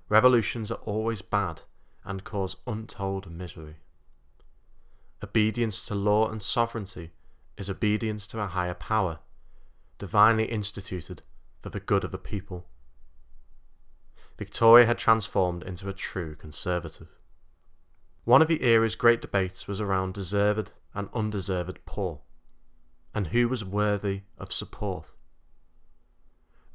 [0.08, 1.62] Revolutions are always bad
[2.04, 3.76] and cause untold misery.
[5.22, 7.12] Obedience to law and sovereignty
[7.56, 9.20] is obedience to a higher power,
[9.98, 11.22] divinely instituted
[11.60, 12.66] for the good of the people.
[14.36, 17.08] Victoria had transformed into a true conservative.
[18.24, 22.20] One of the era's great debates was around deserved and undeserved poor,
[23.14, 25.10] and who was worthy of support.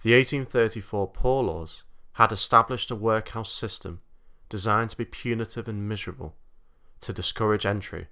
[0.03, 4.01] The 1834 Poor Laws had established a workhouse system
[4.49, 6.35] designed to be punitive and miserable,
[7.01, 8.07] to discourage entry,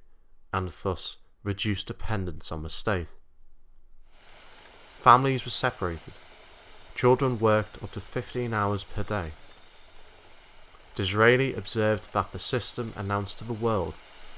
[0.51, 3.13] and thus reduce dependence on the state.
[4.99, 6.13] Families were separated.
[6.95, 9.31] children worked up to 15 hours per day.
[10.95, 13.95] Disraeli observed that the system announced to the world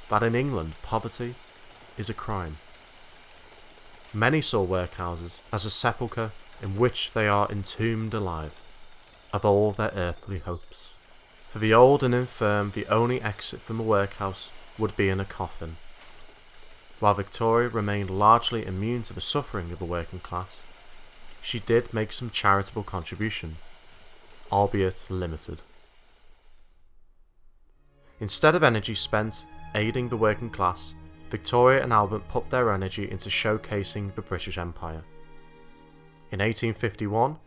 [0.10, 1.36] that in England poverty
[1.98, 2.58] is a crime.
[4.14, 6.32] Many saw workhouses as a sepulchre
[6.62, 8.54] in which they are entombed alive
[9.34, 10.90] of all their earthly hopes.
[11.50, 15.26] For the old and infirm, the only exit from a workhouse would be in a
[15.26, 15.78] coffin.
[17.00, 20.62] While Victoria remained largely immune to the suffering of the working class,
[21.42, 23.58] she did make some charitable contributions,
[24.52, 25.62] albeit limited.
[28.20, 30.96] Instead of energy spent aiding the working class,
[31.30, 35.04] Victoria and Albert put their energy into showcasing the British Empire.
[36.32, 37.38] In 1851,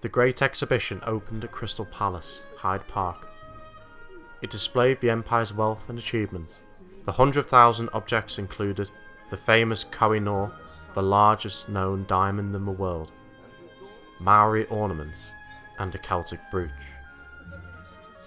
[0.00, 3.28] the Great Exhibition opened at Crystal Palace, Hyde Park.
[4.42, 6.56] It displayed the Empire's wealth and achievements.
[7.04, 8.90] The 100,000 objects included
[9.30, 10.52] the famous Koh-i-Noor,
[10.94, 13.10] the largest known diamond in the world,
[14.20, 15.18] Maori ornaments,
[15.78, 16.70] and a Celtic brooch.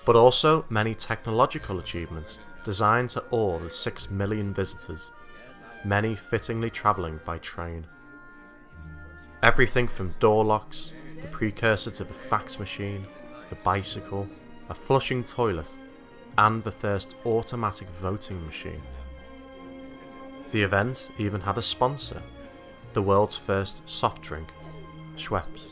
[0.05, 5.09] But also many technological achievements designed to awe the 6 million visitors,
[5.85, 7.87] many fittingly travelling by train.
[9.41, 13.07] Everything from door locks, the precursor to the fax machine,
[13.49, 14.27] the bicycle,
[14.67, 15.77] a flushing toilet,
[16.37, 18.81] and the first automatic voting machine.
[20.51, 22.21] The event even had a sponsor,
[22.91, 24.49] the world's first soft drink,
[25.15, 25.69] Schweppes.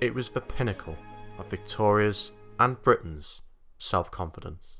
[0.00, 0.96] It was the pinnacle
[1.40, 3.42] of Victoria's and Britain's
[3.78, 4.75] self confidence.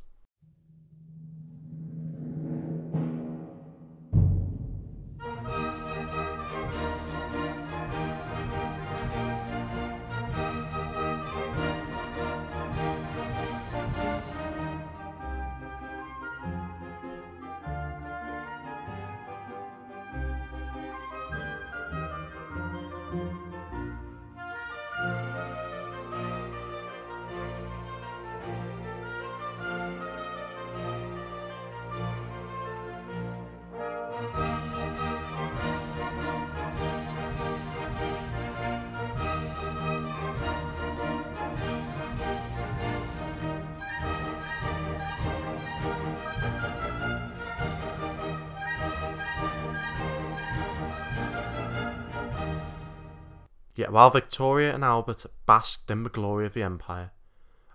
[53.76, 57.12] Yet while Victoria and Albert basked in the glory of the empire,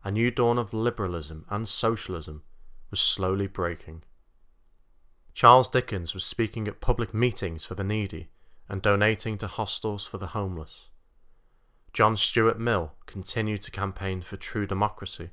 [0.04, 2.42] a new dawn of liberalism and socialism
[2.90, 4.04] was slowly breaking.
[5.34, 8.30] Charles Dickens was speaking at public meetings for the needy
[8.68, 10.90] and donating to hostels for the homeless.
[11.94, 15.30] John Stuart Mill continued to campaign for true democracy,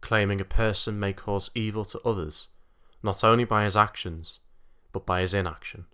[0.00, 2.48] claiming a person may cause evil to others
[3.02, 4.40] not only by his actions,
[4.92, 5.86] but by his inaction.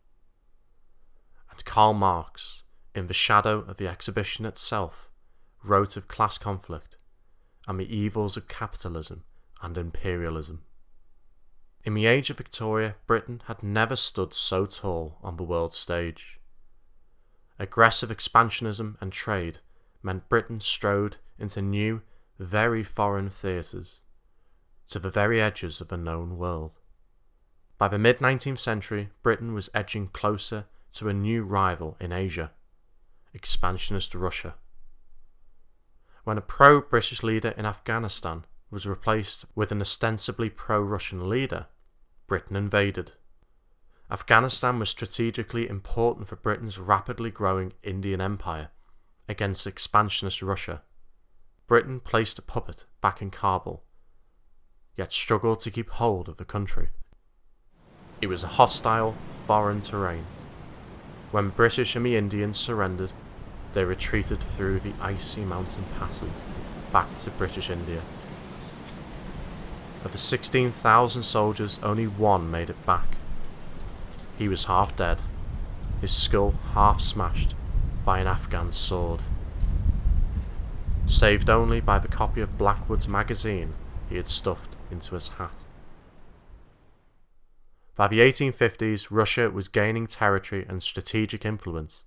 [1.50, 2.64] And Karl Marx,
[2.96, 5.10] in the shadow of the exhibition itself,
[5.62, 6.96] wrote of class conflict
[7.68, 9.22] and the evils of capitalism
[9.62, 10.62] and imperialism.
[11.84, 16.40] In the age of Victoria, Britain had never stood so tall on the world stage.
[17.58, 19.58] Aggressive expansionism and trade
[20.02, 22.00] meant Britain strode into new,
[22.38, 24.00] very foreign theatres,
[24.88, 26.72] to the very edges of the known world.
[27.76, 32.52] By the mid 19th century, Britain was edging closer to a new rival in Asia
[33.36, 34.54] expansionist Russia.
[36.24, 41.66] When a pro British leader in Afghanistan was replaced with an ostensibly pro Russian leader,
[42.26, 43.12] Britain invaded.
[44.10, 48.70] Afghanistan was strategically important for Britain's rapidly growing Indian Empire
[49.28, 50.82] against expansionist Russia.
[51.66, 53.84] Britain placed a puppet back in Kabul,
[54.96, 56.88] yet struggled to keep hold of the country.
[58.20, 59.14] It was a hostile,
[59.46, 60.26] foreign terrain.
[61.32, 63.12] When British and the Indians surrendered,
[63.76, 66.32] they retreated through the icy mountain passes
[66.92, 68.00] back to British India.
[70.02, 73.18] Of the 16,000 soldiers, only one made it back.
[74.38, 75.20] He was half dead,
[76.00, 77.54] his skull half smashed
[78.02, 79.20] by an Afghan sword.
[81.04, 83.74] Saved only by the copy of Blackwood's magazine
[84.08, 85.64] he had stuffed into his hat.
[87.94, 92.04] By the 1850s, Russia was gaining territory and strategic influence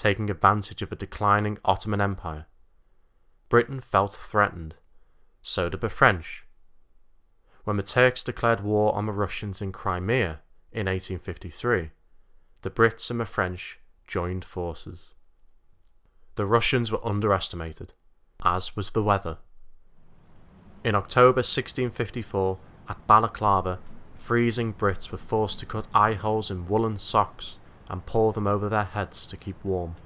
[0.00, 2.46] taking advantage of a declining Ottoman Empire.
[3.50, 4.76] Britain felt threatened.
[5.42, 6.46] So did the French.
[7.64, 10.40] When the Turks declared war on the Russians in Crimea
[10.72, 11.90] in 1853,
[12.62, 15.12] the Brits and the French joined forces.
[16.36, 17.92] The Russians were underestimated,
[18.42, 19.36] as was the weather.
[20.82, 23.80] In October 1654, at Balaclava,
[24.14, 27.58] freezing Brits were forced to cut eye holes in woolen socks
[27.90, 29.96] and pour them over their heads to keep warm.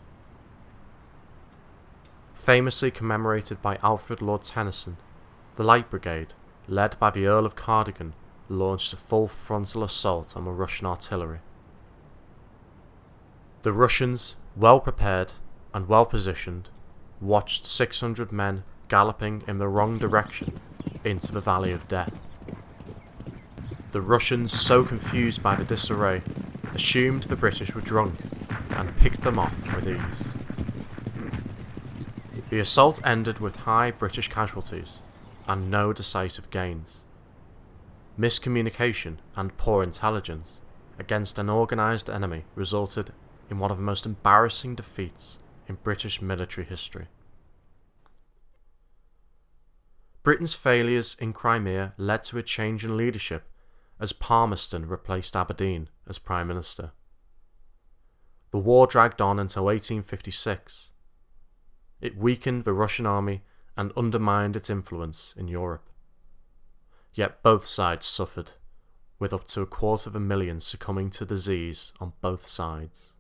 [2.34, 4.96] Famously commemorated by Alfred Lord Tennyson,
[5.56, 6.32] the Light Brigade,
[6.66, 8.14] led by the Earl of Cardigan,
[8.48, 11.40] launched a full frontal assault on the Russian artillery.
[13.62, 15.32] The Russians, well prepared
[15.72, 16.70] and well positioned,
[17.20, 20.60] watched 600 men galloping in the wrong direction
[21.04, 22.18] into the Valley of Death.
[23.92, 26.22] The Russians, so confused by the disarray,
[26.74, 28.20] assumed the British were drunk
[28.70, 30.28] and picked them off with ease.
[32.50, 34.98] The assault ended with high British casualties
[35.46, 36.98] and no decisive gains.
[38.18, 40.60] Miscommunication and poor intelligence
[40.98, 43.12] against an organised enemy resulted
[43.50, 47.06] in one of the most embarrassing defeats in British military history.
[50.22, 53.44] Britain's failures in Crimea led to a change in leadership
[54.00, 56.92] as Palmerston replaced Aberdeen as Prime Minister.
[58.50, 60.90] The war dragged on until 1856.
[62.00, 63.42] It weakened the Russian army
[63.76, 65.88] and undermined its influence in Europe.
[67.12, 68.52] Yet both sides suffered,
[69.18, 73.12] with up to a quarter of a million succumbing to disease on both sides.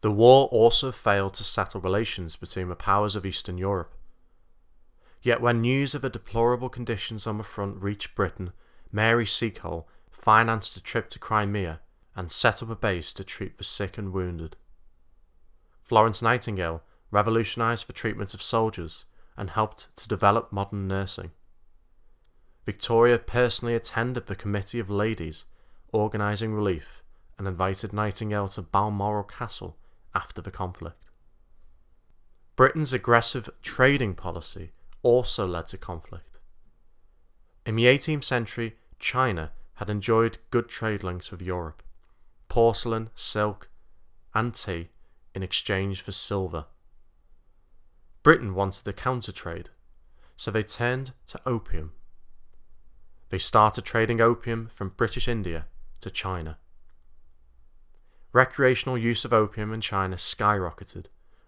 [0.00, 3.94] The war also failed to settle relations between the powers of Eastern Europe.
[5.22, 8.52] Yet when news of the deplorable conditions on the front reached Britain,
[8.90, 11.80] Mary Seacole financed a trip to Crimea
[12.20, 14.54] and set up a base to treat the sick and wounded.
[15.82, 19.06] Florence Nightingale revolutionised the treatment of soldiers
[19.38, 21.30] and helped to develop modern nursing.
[22.66, 25.46] Victoria personally attended the Committee of Ladies
[25.94, 27.02] organising relief
[27.38, 29.78] and invited Nightingale to Balmoral Castle
[30.14, 31.06] after the conflict.
[32.54, 36.38] Britain's aggressive trading policy also led to conflict.
[37.64, 41.82] In the 18th century, China had enjoyed good trade links with Europe
[42.50, 43.70] porcelain, silk,
[44.34, 44.88] and tea
[45.34, 46.66] in exchange for silver.
[48.22, 49.70] Britain wanted a counter trade,
[50.36, 51.92] so they turned to opium.
[53.30, 55.66] They started trading opium from British India
[56.00, 56.58] to China.
[58.32, 61.06] Recreational use of opium in China skyrocketed,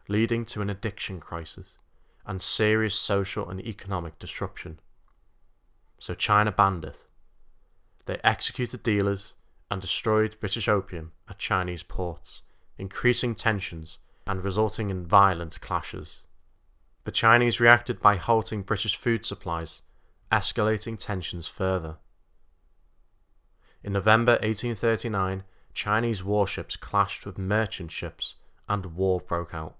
[0.08, 1.78] leading to an addiction crisis
[2.24, 4.78] and serious social and economic disruption.
[5.98, 7.06] So China banned it.
[8.06, 9.34] They executed dealers
[9.72, 12.42] and destroyed British opium at Chinese ports,
[12.76, 16.24] increasing tensions and resulting in violent clashes.
[17.04, 19.80] The Chinese reacted by halting British food supplies,
[20.30, 21.96] escalating tensions further.
[23.82, 25.42] In November 1839,
[25.72, 28.34] Chinese warships clashed with merchant ships
[28.68, 29.76] and war broke out.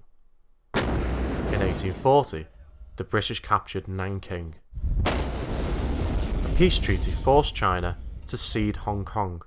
[0.74, 2.46] In 1840,
[2.96, 4.54] the British captured Nanking.
[5.04, 9.42] A peace treaty forced China to cede Hong Kong,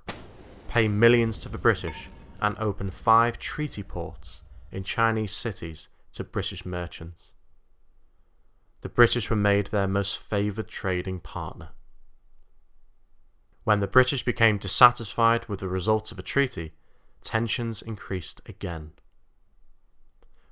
[0.76, 2.10] pay millions to the British,
[2.40, 7.32] and open five treaty ports in Chinese cities to British merchants
[8.86, 11.70] the British were made their most favoured trading partner.
[13.64, 16.74] When the British became dissatisfied with the results of a treaty,
[17.20, 18.92] tensions increased again.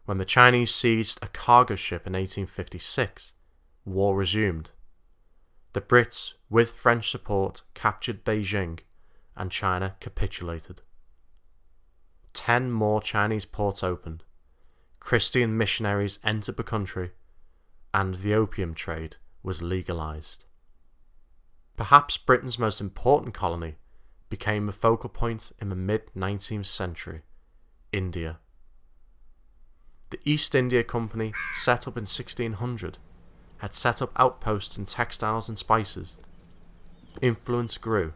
[0.04, 3.34] When the Chinese seized a cargo ship in 1856,
[3.84, 4.72] war resumed.
[5.74, 8.80] The Brits, with French support, captured Beijing,
[9.37, 10.80] and China capitulated.
[12.32, 14.22] Ten more Chinese ports opened.
[15.01, 17.12] Christian missionaries entered the country
[17.93, 20.45] and the opium trade was legalised.
[21.76, 23.76] Perhaps Britain's most important colony
[24.28, 27.22] became a focal point in the mid 19th century
[27.93, 28.39] India.
[30.11, 32.99] The East India Company, set up in 1600,
[33.59, 36.16] had set up outposts in textiles and spices.
[37.22, 38.12] Influence grew.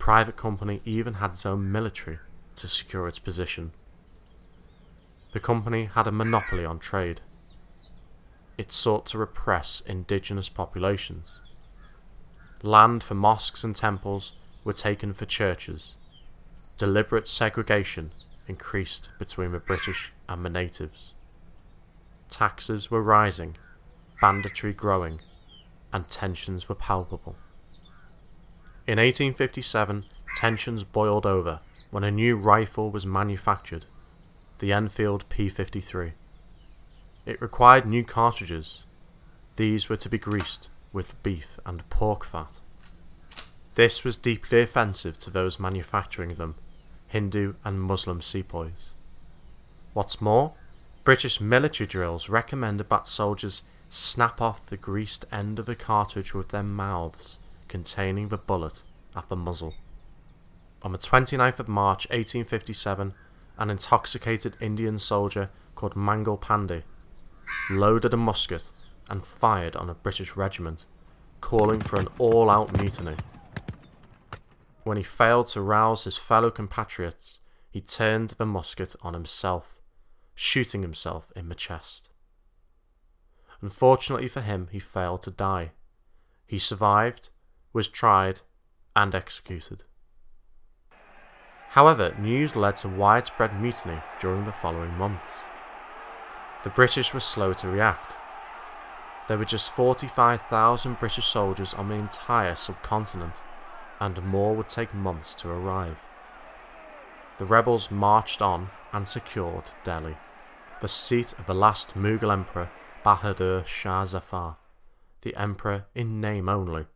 [0.00, 2.18] Private company even had its own military
[2.56, 3.70] to secure its position.
[5.32, 7.20] The company had a monopoly on trade
[8.60, 11.38] it sought to repress indigenous populations.
[12.62, 14.32] Land for mosques and temples
[14.64, 15.94] were taken for churches.
[16.76, 18.10] Deliberate segregation
[18.46, 21.14] increased between the British and the natives.
[22.28, 23.56] Taxes were rising,
[24.20, 25.20] banditry growing,
[25.92, 27.36] and tensions were palpable.
[28.86, 30.06] In 1857,
[30.36, 31.60] tensions boiled over
[31.90, 33.84] when a new rifle was manufactured,
[34.58, 36.12] the Enfield P53.
[37.26, 38.84] It required new cartridges.
[39.56, 42.58] These were to be greased with beef and pork fat.
[43.74, 46.54] This was deeply offensive to those manufacturing them,
[47.08, 48.90] Hindu and Muslim sepoys.
[49.92, 50.54] What's more,
[51.04, 56.48] British military drills recommended that soldiers snap off the greased end of a cartridge with
[56.48, 57.36] their mouths
[57.70, 58.82] containing the bullet
[59.16, 59.74] at the muzzle.
[60.82, 63.14] On the 29th of March 1857,
[63.58, 66.82] an intoxicated Indian soldier called Mangal Pandey
[67.70, 68.70] loaded a musket
[69.08, 70.84] and fired on a British regiment,
[71.40, 73.16] calling for an all out mutiny.
[74.82, 77.38] When he failed to rouse his fellow compatriots,
[77.70, 79.76] he turned the musket on himself,
[80.34, 82.08] shooting himself in the chest.
[83.60, 85.70] Unfortunately for him, he failed to die.
[86.46, 87.28] He survived,
[87.72, 88.40] was tried,
[88.96, 89.84] and executed.
[91.70, 95.32] However, news led to widespread mutiny during the following months.
[96.64, 98.16] The British were slow to react.
[99.28, 103.40] There were just 45,000 British soldiers on the entire subcontinent,
[104.00, 105.98] and more would take months to arrive.
[107.38, 110.16] The rebels marched on and secured Delhi,
[110.80, 112.70] the seat of the last Mughal emperor
[113.04, 114.56] Bahadur Shah Zafar,
[115.22, 116.86] the emperor in name only.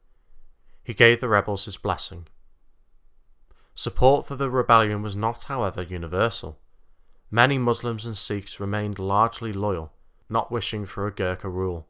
[0.85, 2.29] He gave the rebels his blessing.
[3.75, 6.61] Support for the rebellion was not, however, universal.
[7.31, 9.93] Many Muslims and Sikhs remained largely loyal,
[10.29, 11.89] not wishing for a Gurkha rule.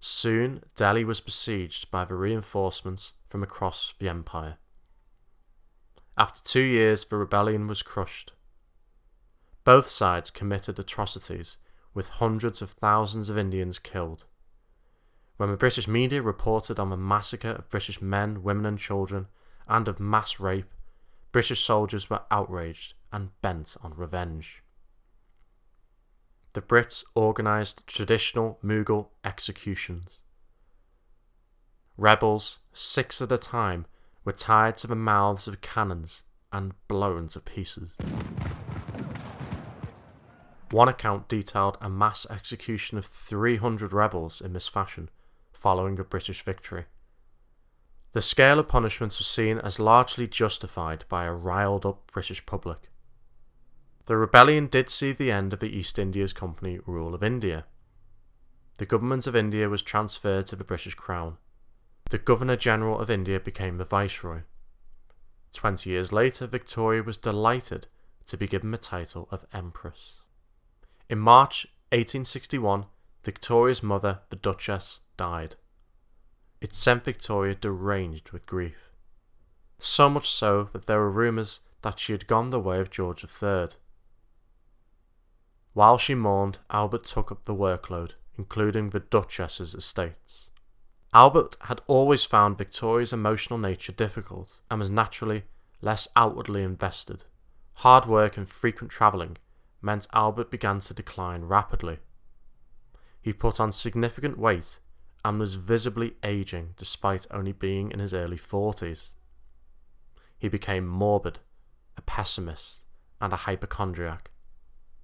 [0.00, 4.56] Soon, Delhi was besieged by the reinforcements from across the empire.
[6.16, 8.32] After two years, the rebellion was crushed.
[9.62, 11.58] Both sides committed atrocities,
[11.94, 14.24] with hundreds of thousands of Indians killed.
[15.36, 19.26] When the British media reported on the massacre of British men, women, and children,
[19.66, 20.72] and of mass rape,
[21.32, 24.62] British soldiers were outraged and bent on revenge.
[26.52, 30.20] The Brits organised traditional Mughal executions.
[31.96, 33.86] Rebels, six at a time,
[34.24, 36.22] were tied to the mouths of cannons
[36.52, 37.96] and blown to pieces.
[40.70, 45.08] One account detailed a mass execution of 300 rebels in this fashion
[45.62, 46.84] following a British victory.
[48.12, 52.90] The scale of punishments was seen as largely justified by a riled up British public.
[54.06, 57.64] The rebellion did see the end of the East Indies Company rule of India.
[58.78, 61.38] The government of India was transferred to the British Crown
[62.12, 64.42] the Governor General of India became the Viceroy.
[65.54, 67.86] Twenty years later, Victoria was delighted
[68.26, 70.20] to be given the title of Empress.
[71.08, 72.84] In March 1861,
[73.24, 75.56] Victoria's mother, the Duchess, died.
[76.60, 78.92] It sent Victoria deranged with grief.
[79.78, 83.24] So much so that there were rumours that she had gone the way of George
[83.24, 83.68] III.
[85.74, 90.50] While she mourned, Albert took up the workload, including the Duchess's estates.
[91.14, 95.44] Albert had always found Victoria's emotional nature difficult and was naturally
[95.80, 97.24] less outwardly invested.
[97.76, 99.36] Hard work and frequent travelling
[99.82, 101.98] meant Albert began to decline rapidly.
[103.20, 104.78] He put on significant weight
[105.24, 109.10] and was visibly aging despite only being in his early 40s.
[110.38, 111.38] He became morbid,
[111.96, 112.78] a pessimist,
[113.20, 114.30] and a hypochondriac.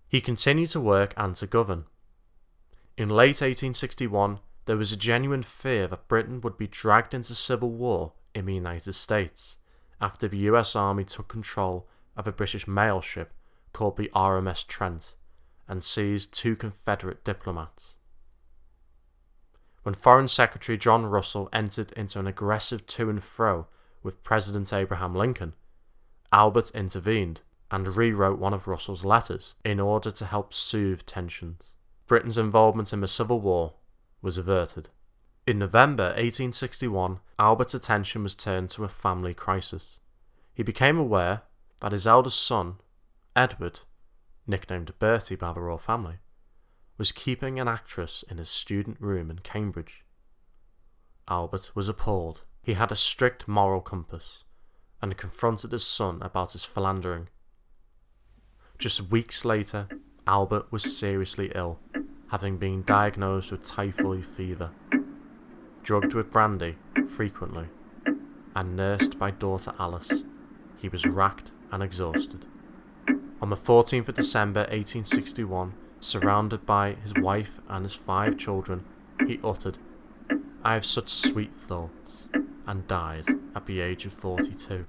[0.09, 1.85] He continued to work and to govern.
[2.97, 7.71] In late 1861, there was a genuine fear that Britain would be dragged into civil
[7.71, 9.59] war in the United States
[10.01, 13.33] after the US Army took control of a British mail ship
[13.73, 15.14] called the RMS Trent
[15.69, 17.98] and seized two Confederate diplomats.
[19.89, 23.68] When Foreign Secretary John Russell entered into an aggressive to and fro
[24.03, 25.55] with President Abraham Lincoln,
[26.30, 31.70] Albert intervened and rewrote one of Russell's letters in order to help soothe tensions.
[32.07, 33.76] Britain's involvement in the Civil War
[34.20, 34.91] was averted.
[35.47, 39.97] In November 1861, Albert's attention was turned to a family crisis.
[40.53, 41.45] He became aware
[41.80, 42.74] that his eldest son,
[43.34, 43.80] Edward,
[44.47, 46.16] nicknamed Bertie by the royal family,
[46.99, 50.05] was keeping an actress in his student room in Cambridge.
[51.29, 52.43] Albert was appalled.
[52.63, 54.45] He had a strict moral compass
[55.01, 57.29] and confronted his son about his philandering.
[58.79, 59.89] Just weeks later,
[60.27, 61.79] Albert was seriously ill
[62.29, 64.71] having been diagnosed with typhoid fever,
[65.83, 66.77] drugged with brandy
[67.17, 67.67] frequently,
[68.55, 70.25] and nursed by daughter Alice,
[70.77, 72.47] he was racked and exhausted.
[73.41, 78.85] On the 14th of December 1861, surrounded by his wife and his five children,
[79.27, 79.79] he uttered,
[80.65, 82.29] I have such sweet thoughts,
[82.67, 84.87] and died at the age of 42.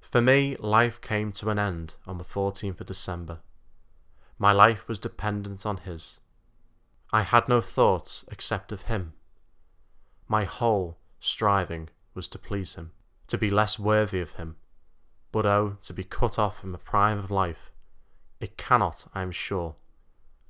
[0.00, 3.38] For me, life came to an end on the 14th of December.
[4.38, 6.18] My life was dependent on his.
[7.12, 9.12] I had no thoughts except of him.
[10.26, 12.90] My whole striving was to please him,
[13.28, 14.56] to be less worthy of him.
[15.32, 17.70] But oh, to be cut off from the prime of life.
[18.40, 19.76] It cannot, I am sure.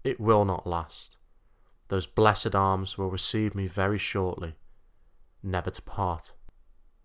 [0.04, 1.16] It will not last.
[1.88, 4.54] Those blessed arms will receive me very shortly,
[5.42, 6.32] never to part.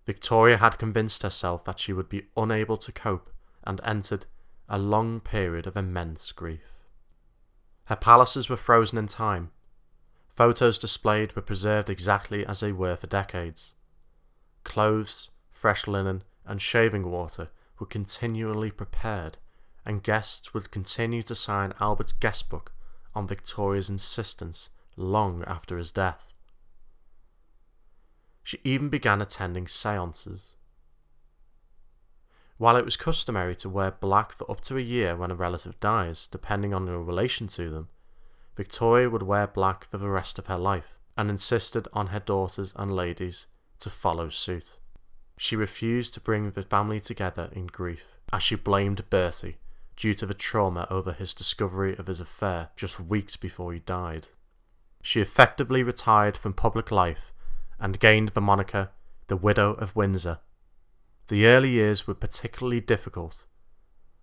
[0.05, 3.31] Victoria had convinced herself that she would be unable to cope
[3.63, 4.25] and entered
[4.69, 6.71] a long period of immense grief.
[7.85, 9.51] Her palaces were frozen in time.
[10.29, 13.73] Photos displayed were preserved exactly as they were for decades.
[14.63, 17.49] Clothes, fresh linen, and shaving water
[17.79, 19.37] were continually prepared,
[19.85, 22.71] and guests would continue to sign Albert's guest book
[23.13, 26.33] on Victoria's insistence long after his death.
[28.43, 30.55] She even began attending seances.
[32.57, 35.79] While it was customary to wear black for up to a year when a relative
[35.79, 37.89] dies, depending on your relation to them,
[38.55, 42.71] Victoria would wear black for the rest of her life and insisted on her daughters
[42.75, 43.47] and ladies
[43.79, 44.73] to follow suit.
[45.37, 49.57] She refused to bring the family together in grief, as she blamed Bertie
[49.95, 54.27] due to the trauma over his discovery of his affair just weeks before he died.
[55.01, 57.31] She effectively retired from public life
[57.79, 58.89] and gained the moniker
[59.27, 60.39] the Widow of Windsor.
[61.27, 63.45] The early years were particularly difficult.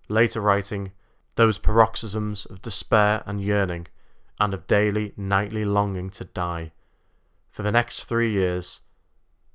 [0.08, 0.92] Later writing,
[1.36, 3.88] those paroxysms of despair and yearning,
[4.38, 6.72] and of daily, nightly longing to die.
[7.50, 8.80] For the next three years,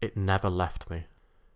[0.01, 1.05] it never left me.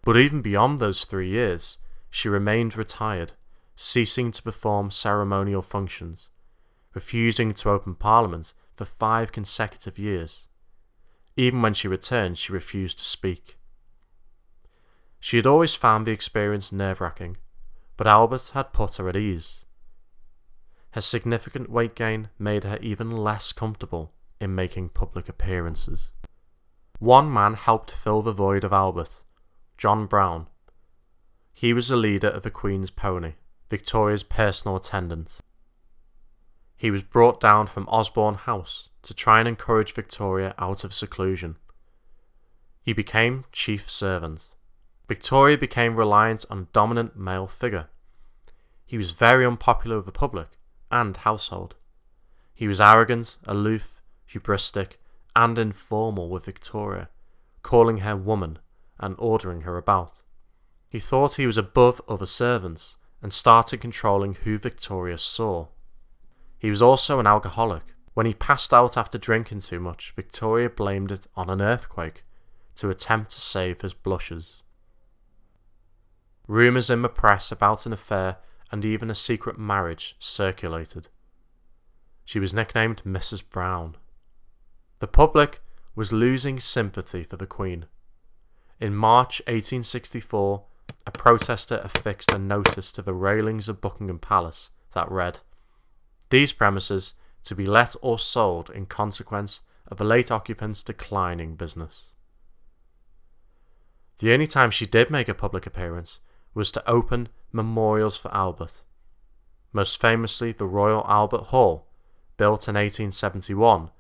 [0.03, 1.77] But even beyond those three years,
[2.09, 3.33] she remained retired,
[3.75, 6.29] ceasing to perform ceremonial functions,
[6.93, 10.47] refusing to open Parliament for five consecutive years.
[11.37, 13.57] Even when she returned, she refused to speak.
[15.19, 17.37] She had always found the experience nerve wracking,
[17.95, 19.65] but Albert had put her at ease.
[20.91, 26.11] Her significant weight gain made her even less comfortable in making public appearances.
[26.97, 29.21] One man helped fill the void of Albert
[29.82, 30.45] John Brown.
[31.53, 33.34] He was the leader of the Queen's pony,
[33.67, 35.39] Victoria's personal attendant.
[36.77, 41.57] He was brought down from Osborne House to try and encourage Victoria out of seclusion.
[42.84, 44.51] He became chief servant.
[45.07, 47.88] Victoria became reliant on a dominant male figure.
[48.86, 50.49] He was very unpopular with the public
[50.91, 51.73] and household.
[52.53, 53.99] He was arrogant, aloof,
[54.32, 54.97] hubristic,
[55.36, 57.09] and informal with Victoria,
[57.63, 58.59] calling her woman
[59.01, 60.21] and ordering her about.
[60.89, 65.67] He thought he was above other servants and started controlling who Victoria saw.
[66.57, 67.83] He was also an alcoholic.
[68.13, 72.23] When he passed out after drinking too much, Victoria blamed it on an earthquake
[72.75, 74.61] to attempt to save his blushes.
[76.47, 78.37] Rumours in the press about an affair
[78.71, 81.07] and even a secret marriage circulated.
[82.25, 83.43] She was nicknamed Mrs.
[83.49, 83.97] Brown.
[84.99, 85.61] The public
[85.95, 87.85] was losing sympathy for the Queen.
[88.82, 90.63] In March 1864,
[91.05, 95.38] a protester affixed a notice to the railings of Buckingham Palace that read,
[96.32, 97.13] These premises
[97.43, 102.07] to be let or sold in consequence of the late occupant's declining business.
[104.17, 106.19] The only time she did make a public appearance
[106.55, 108.82] was to open memorials for Albert,
[109.71, 111.86] most famously the Royal Albert Hall,
[112.36, 113.91] built in 1871,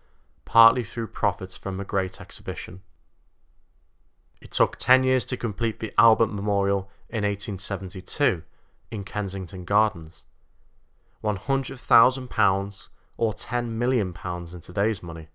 [0.43, 2.81] partly through profits from the Great Exhibition.
[4.41, 8.43] It took 10 years to complete the Albert Memorial in 1872
[8.89, 10.25] in Kensington Gardens.
[11.23, 12.87] £100,000
[13.17, 15.27] or £10 million in today's money.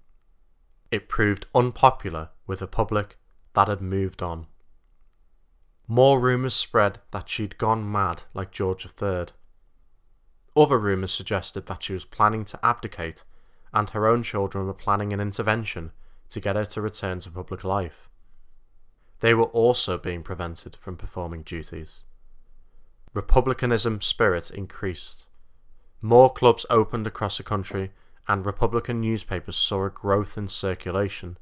[0.91, 3.17] It proved unpopular with the public
[3.55, 4.47] that had moved on.
[5.87, 9.27] More rumours spread that she'd gone mad like George III.
[10.57, 13.23] Other rumours suggested that she was planning to abdicate
[13.73, 15.93] and her own children were planning an intervention
[16.31, 18.09] to get her to return to public life.
[19.21, 22.03] They were also being prevented from performing duties.
[23.15, 25.27] Republicanism spirit increased.
[26.03, 27.93] More clubs opened across the country,
[28.29, 31.39] and Republican newspapers saw a growth in circulation.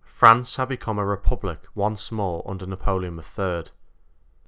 [0.00, 3.64] France had become a republic once more under Napoleon III,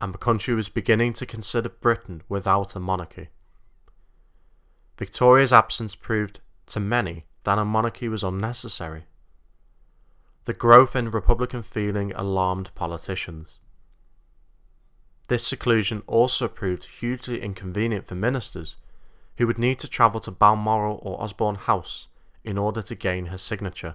[0.00, 3.28] and the country was beginning to consider Britain without a monarchy.
[4.98, 9.04] Victoria's absence proved, to many, that a monarchy was unnecessary.
[10.45, 13.61] The growth in Republican feeling alarmed politicians.
[15.28, 18.76] This seclusion also proved hugely inconvenient for ministers
[19.36, 22.09] who would need to travel to Balmoral or Osborne House
[22.43, 23.95] in order to gain her signature.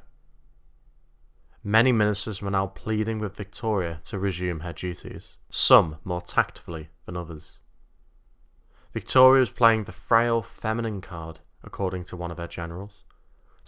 [1.66, 7.18] Many ministers were now pleading with Victoria to resume her duties, some more tactfully than
[7.18, 7.58] others.
[8.94, 13.04] Victoria was playing the frail feminine card, according to one of her generals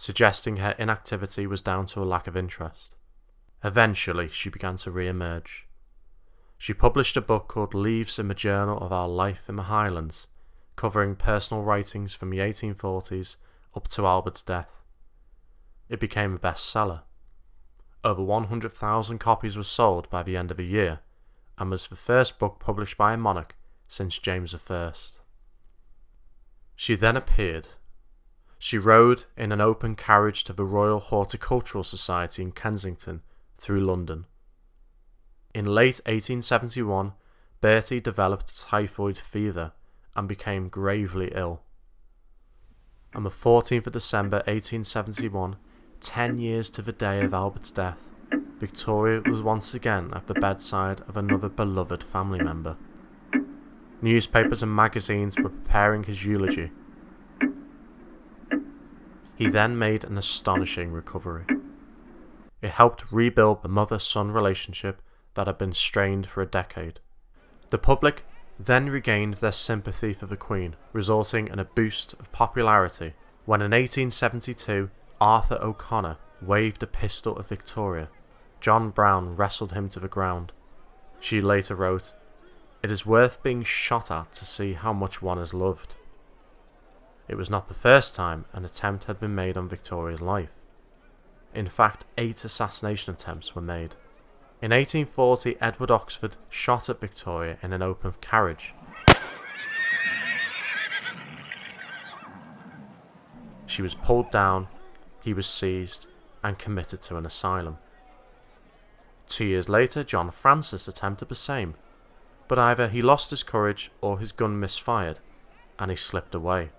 [0.00, 2.94] suggesting her inactivity was down to a lack of interest.
[3.62, 5.66] Eventually, she began to re emerge.
[6.56, 10.26] She published a book called Leaves in the Journal of Our Life in the Highlands,
[10.74, 13.36] covering personal writings from the 1840s
[13.76, 14.70] up to Albert's death.
[15.90, 17.02] It became a bestseller.
[18.02, 21.00] Over 100,000 copies were sold by the end of the year,
[21.58, 23.54] and was the first book published by a monarch
[23.86, 24.92] since James I.
[26.74, 27.68] She then appeared.
[28.62, 33.22] She rode in an open carriage to the Royal Horticultural Society in Kensington
[33.56, 34.26] through London.
[35.54, 37.14] In late 1871,
[37.62, 39.72] Bertie developed typhoid fever
[40.14, 41.62] and became gravely ill.
[43.14, 45.56] On the 14th of December 1871,
[46.02, 48.10] ten years to the day of Albert's death,
[48.58, 52.76] Victoria was once again at the bedside of another beloved family member.
[54.02, 56.72] Newspapers and magazines were preparing his eulogy.
[59.40, 61.46] He then made an astonishing recovery.
[62.60, 65.00] It helped rebuild the mother son relationship
[65.32, 67.00] that had been strained for a decade.
[67.70, 68.26] The public
[68.58, 73.14] then regained their sympathy for the Queen, resulting in a boost of popularity
[73.46, 74.90] when in 1872
[75.22, 78.10] Arthur O'Connor waved a pistol at Victoria.
[78.60, 80.52] John Brown wrestled him to the ground.
[81.18, 82.12] She later wrote,
[82.82, 85.94] It is worth being shot at to see how much one is loved.
[87.30, 90.50] It was not the first time an attempt had been made on Victoria's life.
[91.54, 93.94] In fact, eight assassination attempts were made.
[94.60, 98.74] In 1840, Edward Oxford shot at Victoria in an open carriage.
[103.64, 104.66] She was pulled down,
[105.22, 106.08] he was seized,
[106.42, 107.78] and committed to an asylum.
[109.28, 111.74] Two years later, John Francis attempted the same,
[112.48, 115.20] but either he lost his courage or his gun misfired,
[115.78, 116.70] and he slipped away.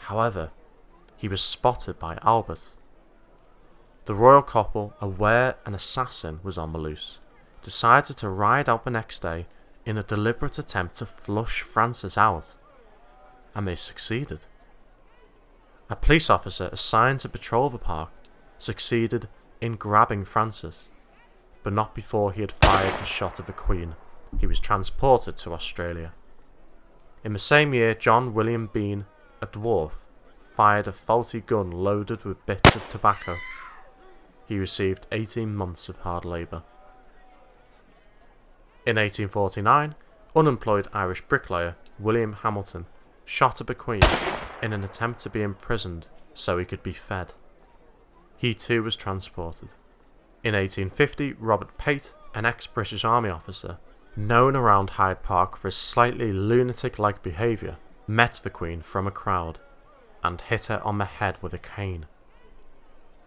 [0.00, 0.50] However,
[1.16, 2.70] he was spotted by Albert,
[4.06, 7.20] the royal couple, aware an assassin was on the loose,
[7.62, 9.46] decided to ride out the next day
[9.86, 12.56] in a deliberate attempt to flush Francis out,
[13.54, 14.46] and they succeeded.
[15.88, 18.10] A police officer assigned to patrol the park
[18.58, 19.28] succeeded
[19.60, 20.88] in grabbing Francis,
[21.62, 23.94] but not before he had fired a shot at the Queen.
[24.38, 26.14] He was transported to Australia.
[27.22, 29.04] In the same year, John William Bean,
[29.42, 29.92] a dwarf,
[30.40, 33.36] fired a faulty gun loaded with bits of tobacco
[34.50, 36.64] he received 18 months of hard labour.
[38.84, 39.94] In 1849,
[40.34, 42.86] unemployed Irish bricklayer William Hamilton
[43.24, 44.02] shot a queen
[44.60, 47.32] in an attempt to be imprisoned so he could be fed.
[48.36, 49.68] He too was transported.
[50.42, 53.78] In 1850, Robert Pate, an ex British Army officer,
[54.16, 57.76] known around Hyde Park for his slightly lunatic like behaviour,
[58.10, 59.60] met the Queen from a crowd
[60.22, 62.06] and hit her on the head with a cane.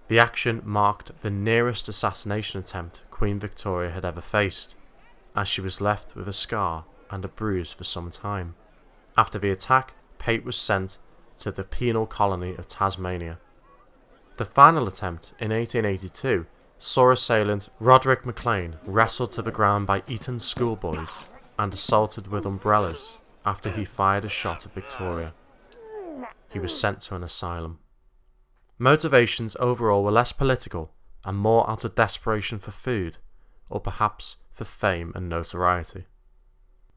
[0.09, 4.75] The action marked the nearest assassination attempt Queen Victoria had ever faced,
[5.35, 8.55] as she was left with a scar and a bruise for some time.
[9.17, 10.97] After the attack, Pate was sent
[11.39, 13.39] to the penal colony of Tasmania.
[14.35, 16.45] The final attempt in 1882
[16.77, 21.09] saw assailant Roderick MacLean wrestled to the ground by Eton schoolboys
[21.57, 25.33] and assaulted with umbrellas after he fired a shot at Victoria.
[26.51, 27.79] He was sent to an asylum.
[28.77, 30.93] Motivations overall were less political
[31.25, 33.17] and more out of desperation for food,
[33.69, 36.05] or perhaps for fame and notoriety.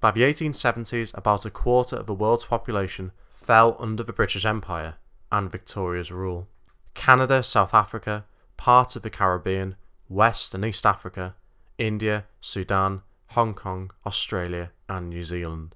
[0.01, 4.97] By the 1870s, about a quarter of the world's population fell under the British Empire
[5.31, 6.49] and Victoria's rule.
[6.95, 8.25] Canada, South Africa,
[8.57, 9.77] parts of the Caribbean,
[10.09, 11.37] West and East Africa,
[11.79, 15.76] India, Sudan, Hong Kong, Australia, and New Zealand.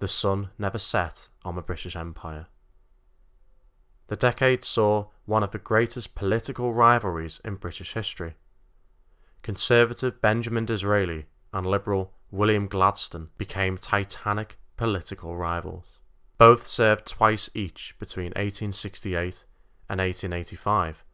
[0.00, 2.46] The sun never set on the British Empire.
[4.08, 8.34] The decade saw one of the greatest political rivalries in British history.
[9.42, 15.98] Conservative Benjamin Disraeli and Liberal William Gladstone became titanic political rivals.
[16.38, 19.44] Both served twice each between 1868
[19.90, 21.04] and 1885,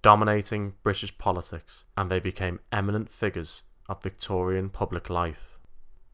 [0.00, 5.49] dominating British politics, and they became eminent figures of Victorian public life.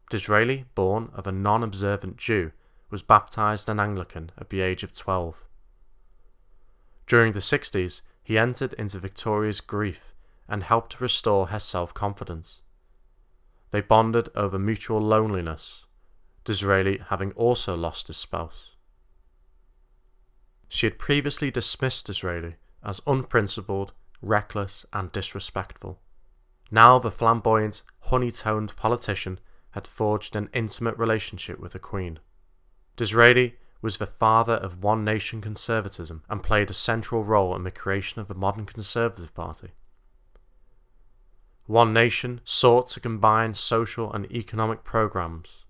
[0.09, 2.51] Disraeli, born of a non observant Jew,
[2.89, 5.43] was baptized an Anglican at the age of 12.
[7.05, 10.13] During the 60s, he entered into Victoria's grief
[10.47, 12.61] and helped restore her self confidence.
[13.71, 15.85] They bonded over mutual loneliness,
[16.45, 18.71] Disraeli having also lost his spouse.
[20.69, 25.99] She had previously dismissed Disraeli as unprincipled, reckless, and disrespectful.
[26.71, 29.39] Now the flamboyant, honey toned politician
[29.71, 32.19] had forged an intimate relationship with the Queen.
[32.95, 37.71] Disraeli was the father of One Nation conservatism and played a central role in the
[37.71, 39.69] creation of the modern Conservative Party.
[41.67, 45.65] One Nation sought to combine social and economic programs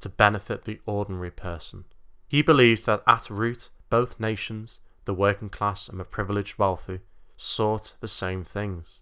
[0.00, 1.84] to benefit the ordinary person.
[2.28, 7.00] He believed that at root, both nations, the working class and the privileged wealthy,
[7.36, 8.99] sought the same things.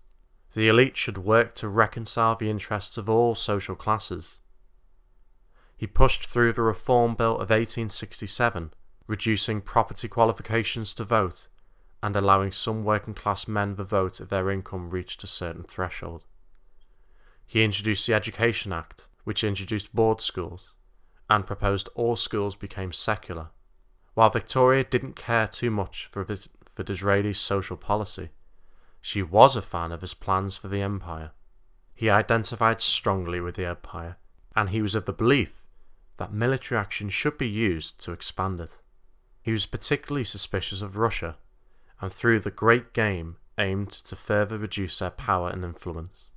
[0.55, 4.38] The elite should work to reconcile the interests of all social classes.
[5.76, 8.72] He pushed through the Reform Bill of 1867,
[9.07, 11.46] reducing property qualifications to vote
[12.03, 16.24] and allowing some working class men the vote if their income reached a certain threshold.
[17.46, 20.74] He introduced the Education Act, which introduced board schools,
[21.28, 23.49] and proposed all schools became secular.
[24.14, 28.30] While Victoria didn't care too much for, for Disraeli's social policy,
[29.01, 31.32] she was a fan of his plans for the empire.
[31.94, 34.16] He identified strongly with the empire,
[34.55, 35.66] and he was of the belief
[36.18, 38.80] that military action should be used to expand it.
[39.42, 41.36] He was particularly suspicious of Russia,
[42.01, 46.28] and through the Great Game aimed to further reduce their power and influence.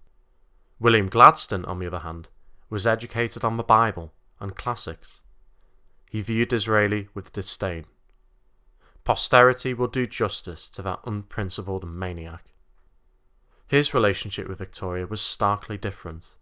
[0.79, 2.29] William Gladstone, on the other hand,
[2.69, 5.21] was educated on the Bible and classics.
[6.09, 7.85] He viewed Disraeli with disdain.
[9.03, 12.45] Posterity will do justice to that unprincipled maniac.
[13.71, 16.35] His relationship with Victoria was starkly different.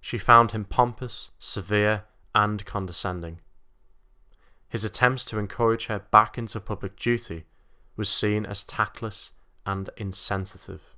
[0.00, 2.02] She found him pompous, severe,
[2.34, 3.38] and condescending.
[4.68, 7.44] His attempts to encourage her back into public duty
[7.94, 9.30] was seen as tactless
[9.64, 10.96] and insensitive.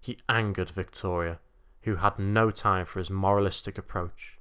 [0.00, 1.38] He angered Victoria,
[1.82, 4.38] who had no time for his moralistic approach.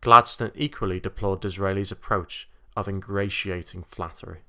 [0.00, 4.40] Gladstone equally deplored Disraeli's approach of ingratiating flattery.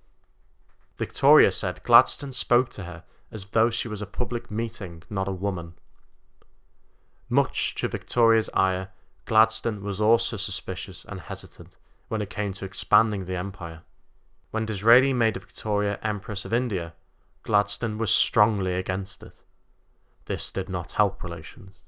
[0.95, 3.03] Victoria said Gladstone spoke to her
[3.33, 5.73] as though she was a public meeting, not a woman.
[7.27, 8.89] Much to Victoria's ire,
[9.25, 11.75] Gladstone was also suspicious and hesitant
[12.09, 13.81] when it came to expanding the empire.
[14.51, 16.93] When Disraeli made Victoria Empress of India,
[17.41, 19.41] Gladstone was strongly against it.
[20.25, 21.81] This did not help relations.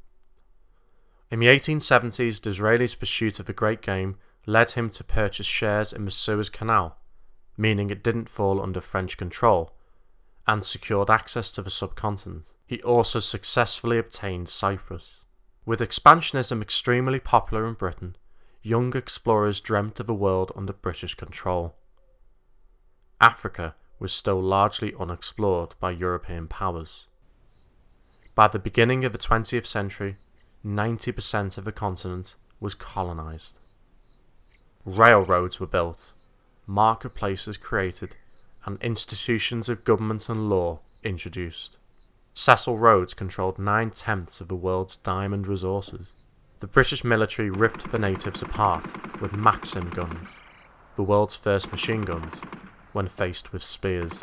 [1.30, 4.18] In the 1870s, Disraeli's pursuit of the Great Game
[4.48, 6.98] led him to purchase shares in the Suez Canal,
[7.56, 9.75] meaning it didn't fall under French control,
[10.48, 12.52] and secured access to the subcontinent.
[12.66, 15.22] He also successfully obtained Cyprus.
[15.66, 18.16] With expansionism extremely popular in Britain,
[18.62, 21.76] young explorers dreamt of a world under British control.
[23.20, 27.08] Africa was still largely unexplored by European powers.
[28.36, 30.18] By the beginning of the 20th century,
[30.66, 33.60] 90% of the continent was colonized.
[34.86, 36.12] Railroads were built,
[36.68, 38.16] marketplaces created,
[38.66, 41.78] and institutions of government and law introduced.
[42.34, 46.12] Cecil Rhodes controlled nine tenths of the world's diamond resources.
[46.60, 50.28] The British military ripped the natives apart with Maxim guns,
[50.96, 52.34] the world's first machine guns,
[52.92, 54.14] when faced with spears.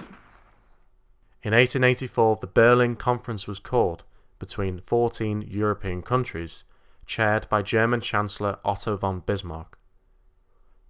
[1.42, 4.04] In 1884, the Berlin Conference was called
[4.38, 6.64] between 14 European countries,
[7.06, 9.78] chaired by German Chancellor Otto von Bismarck.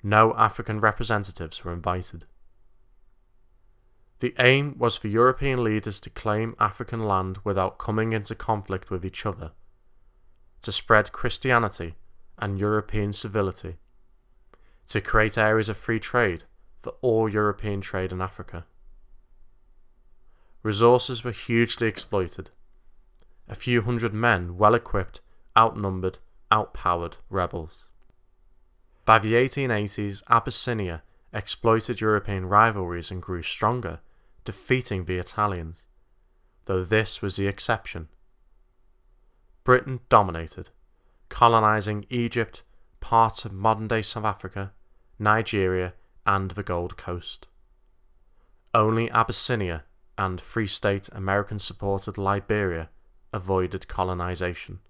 [0.02, 2.24] No African representatives were invited.
[4.22, 9.04] The aim was for European leaders to claim African land without coming into conflict with
[9.04, 9.50] each other,
[10.60, 11.96] to spread Christianity
[12.38, 13.78] and European civility,
[14.86, 16.44] to create areas of free trade
[16.78, 18.64] for all European trade in Africa.
[20.62, 22.50] Resources were hugely exploited.
[23.48, 25.20] A few hundred men, well equipped,
[25.58, 26.18] outnumbered,
[26.52, 27.78] outpowered rebels.
[29.04, 31.02] By the 1880s, Abyssinia
[31.32, 33.98] exploited European rivalries and grew stronger
[34.44, 35.84] defeating the Italians,
[36.66, 38.08] though this was the exception.
[39.64, 40.70] Britain dominated,
[41.28, 42.62] colonizing Egypt,
[43.00, 44.72] parts of modern day South Africa,
[45.18, 45.94] Nigeria,
[46.26, 47.46] and the Gold Coast.
[48.74, 49.84] Only Abyssinia
[50.18, 52.90] and Free State American supported Liberia
[53.32, 54.80] avoided colonization.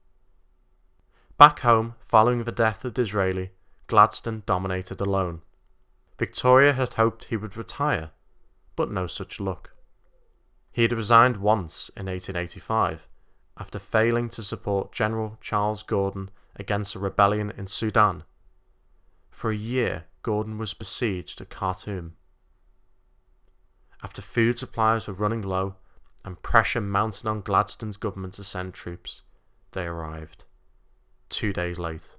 [1.39, 3.51] Back home, following the death of Disraeli,
[3.87, 5.43] Gladstone dominated alone.
[6.19, 8.11] Victoria had hoped he would retire
[8.77, 9.71] but no such luck.
[10.73, 13.09] He had resigned once in 1885
[13.59, 18.25] after failing to support General Charles Gordon against a rebellion in Sudan.
[19.31, 22.15] For a year, Gordon was besieged at Khartoum.
[24.03, 25.77] After food supplies were running low
[26.25, 29.23] and pressure mounted on Gladstone's government to send troops,
[29.73, 30.45] they arrived.
[31.29, 32.17] Two days late.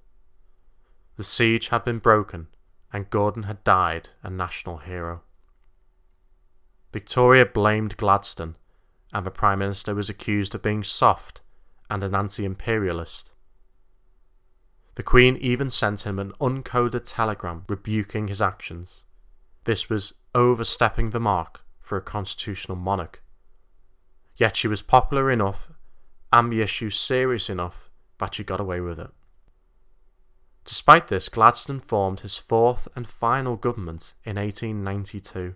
[1.17, 2.47] The siege had been broken
[2.91, 5.21] and Gordon had died a national hero.
[6.93, 8.55] Victoria blamed Gladstone,
[9.11, 11.41] and the Prime Minister was accused of being soft
[11.89, 13.31] and an anti imperialist.
[14.95, 19.01] The Queen even sent him an uncoded telegram rebuking his actions.
[19.63, 23.23] This was overstepping the mark for a constitutional monarch.
[24.37, 25.69] Yet she was popular enough
[26.31, 27.89] and the issue serious enough
[28.19, 29.09] that she got away with it.
[30.63, 35.55] Despite this, Gladstone formed his fourth and final government in 1892.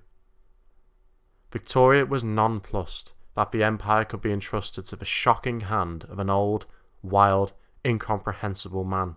[1.51, 6.29] Victoria was nonplussed that the empire could be entrusted to the shocking hand of an
[6.29, 6.65] old,
[7.01, 7.53] wild,
[7.85, 9.15] incomprehensible man.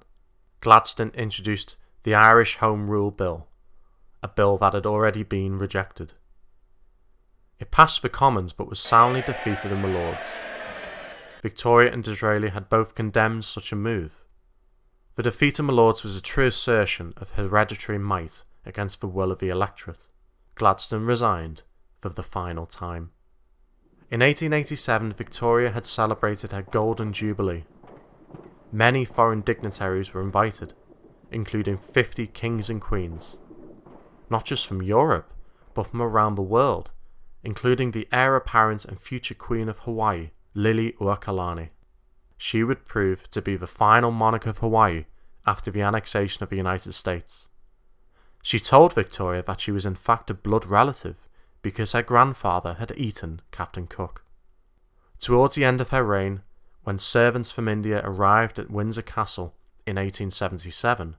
[0.60, 3.48] Gladstone introduced the Irish Home Rule Bill,
[4.22, 6.12] a bill that had already been rejected.
[7.58, 10.26] It passed the Commons but was soundly defeated in the Lords.
[11.42, 14.22] Victoria and Disraeli had both condemned such a move.
[15.16, 19.32] The defeat in the Lords was a true assertion of hereditary might against the will
[19.32, 20.06] of the electorate.
[20.54, 21.62] Gladstone resigned
[22.00, 23.10] for the final time.
[24.10, 27.64] In 1887, Victoria had celebrated her Golden Jubilee.
[28.72, 30.72] Many foreign dignitaries were invited,
[31.30, 33.36] including 50 kings and queens.
[34.28, 35.32] Not just from Europe,
[35.74, 36.90] but from around the world,
[37.44, 41.68] including the heir apparent and future Queen of Hawaii, Liliuokalani.
[42.36, 45.04] She would prove to be the final monarch of Hawaii
[45.46, 47.48] after the annexation of the United States.
[48.42, 51.28] She told Victoria that she was in fact a blood relative
[51.62, 54.24] because her grandfather had eaten Captain Cook.
[55.18, 56.42] Towards the end of her reign,
[56.84, 59.54] when servants from India arrived at Windsor Castle
[59.86, 61.16] in 1877,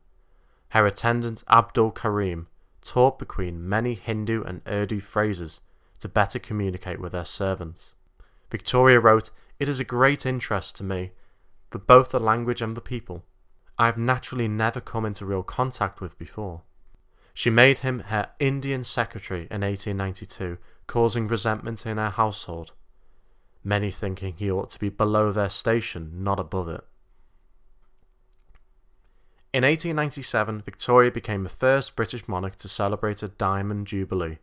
[0.69, 2.47] her attendant Abdul Karim
[2.83, 5.61] taught the Queen many Hindu and Urdu phrases
[5.99, 7.91] to better communicate with their servants.
[8.49, 9.29] Victoria wrote,
[9.59, 11.11] It is a great interest to me
[11.69, 13.23] for both the language and the people.
[13.77, 16.63] I have naturally never come into real contact with before.
[17.34, 20.57] She made him her Indian secretary in 1892,
[20.88, 22.73] causing resentment in her household,
[23.63, 26.84] many thinking he ought to be below their station, not above it.
[29.53, 34.39] In 1897, Victoria became the first British monarch to celebrate a Diamond Jubilee,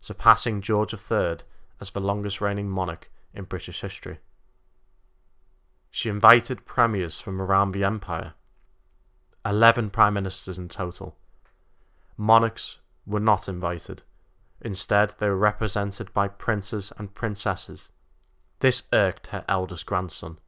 [0.00, 1.38] surpassing George III
[1.80, 4.18] as the longest reigning monarch in British history.
[5.90, 8.34] She invited premiers from around the empire,
[9.44, 11.16] 11 prime ministers in total,
[12.16, 14.02] monarchs were not invited.
[14.60, 17.90] Instead, they were represented by princes and princesses.
[18.60, 20.38] This irked her eldest grandson,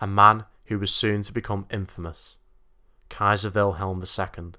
[0.00, 2.36] a man who was soon to become infamous,
[3.08, 4.52] Kaiser Wilhelm II.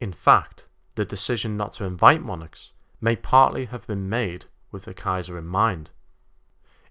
[0.00, 4.94] In fact, the decision not to invite monarchs may partly have been made with the
[4.94, 5.90] Kaiser in mind.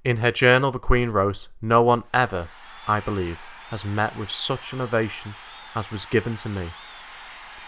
[0.03, 2.49] In her journal, the Queen wrote, No one ever,
[2.87, 5.35] I believe, has met with such an ovation
[5.75, 6.71] as was given to me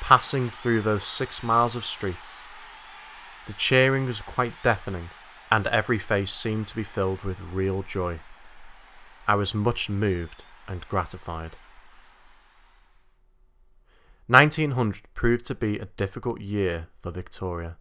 [0.04, 2.41] passing through those six miles of streets.
[3.47, 5.12] The cheering was quite deafening,
[5.49, 8.20] and every face seemed to be filled with real joy.
[9.30, 11.56] I was much moved and gratified.
[14.28, 17.78] 1900 proved to be a difficult year for Victoria.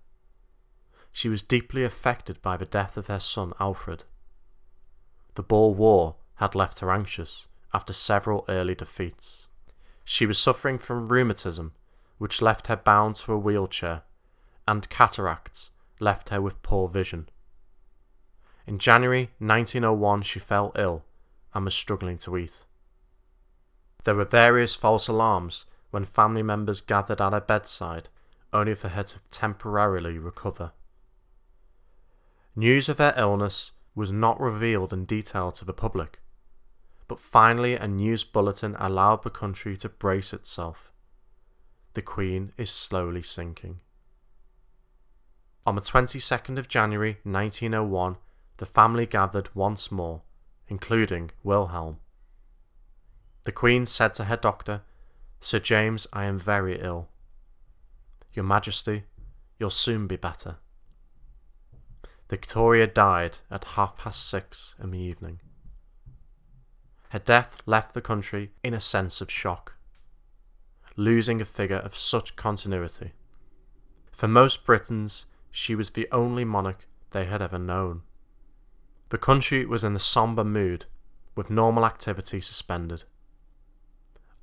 [1.11, 4.05] She was deeply affected by the death of her son Alfred.
[5.35, 9.49] The Boer War had left her anxious after several early defeats.
[10.05, 11.73] She was suffering from rheumatism
[12.23, 14.03] which left her bound to a wheelchair,
[14.69, 17.29] and cataracts left her with poor vision.
[18.65, 21.05] In January 1901, she fell ill
[21.53, 22.65] and was struggling to eat.
[24.05, 28.09] There were various false alarms when family members gathered at her bedside,
[28.53, 30.71] only for her to temporarily recover.
[32.55, 36.21] News of her illness was not revealed in detail to the public,
[37.09, 40.92] but finally a news bulletin allowed the country to brace itself
[41.95, 43.81] the Queen is slowly sinking.
[45.67, 48.17] On the 22nd of January 1901,
[48.57, 50.23] the family gathered once more,
[50.69, 51.99] including Wilhelm.
[53.45, 54.83] The Queen said to her doctor,
[55.41, 57.09] Sir James, I am very ill.
[58.33, 59.05] Your Majesty,
[59.59, 60.57] you'll soon be better.
[62.31, 65.41] Victoria died at half past six in the evening.
[67.11, 69.75] Her death left the country in a sense of shock
[70.97, 73.13] losing a figure of such continuity.
[74.11, 78.03] For most Britons, she was the only monarch they had ever known.
[79.11, 80.87] The country was in a sombre mood,
[81.35, 83.05] with normal activity suspended.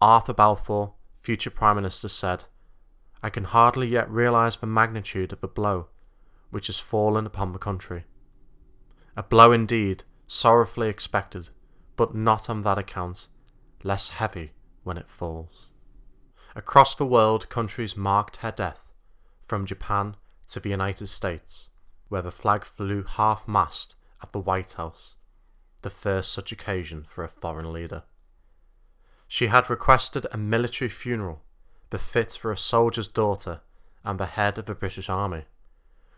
[0.02, 2.46] Arthur Balfour, future Prime Minister, said,
[3.22, 5.88] I can hardly yet realise the magnitude of the blow
[6.52, 8.06] which has fallen upon the country.
[9.16, 11.50] A blow indeed, sorrowfully expected,
[11.96, 13.28] but not on that account
[13.84, 14.52] less heavy
[14.84, 15.69] when it falls.
[16.56, 18.92] Across the world, countries marked her death,
[19.42, 20.16] from Japan
[20.48, 21.70] to the United States,
[22.08, 25.16] where the flag flew half mast at the White House,
[25.84, 28.04] the first such occasion for a foreign leader.
[29.28, 31.44] She had requested a military funeral
[31.92, 33.62] befit for a soldier's daughter
[34.04, 35.46] and the head of the British Army,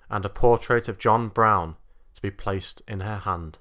[0.09, 1.75] and a portrait of John Brown
[2.13, 3.57] to be placed in her hand.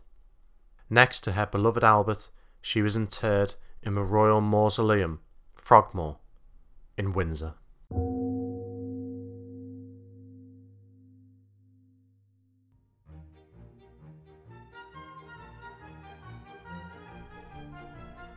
[0.89, 2.29] Next to her beloved Albert,
[2.61, 5.21] she was interred in the Royal Mausoleum,
[5.55, 6.19] Frogmore,
[6.97, 7.55] in Windsor.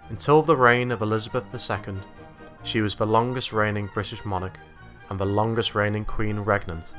[0.10, 1.96] Until the reign of Elizabeth II,
[2.64, 4.58] She was the longest reigning British monarch
[5.10, 6.94] and the longest reigning queen regnant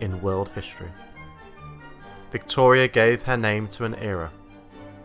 [0.00, 0.90] in world history.
[2.30, 4.30] Victoria gave her name to an era.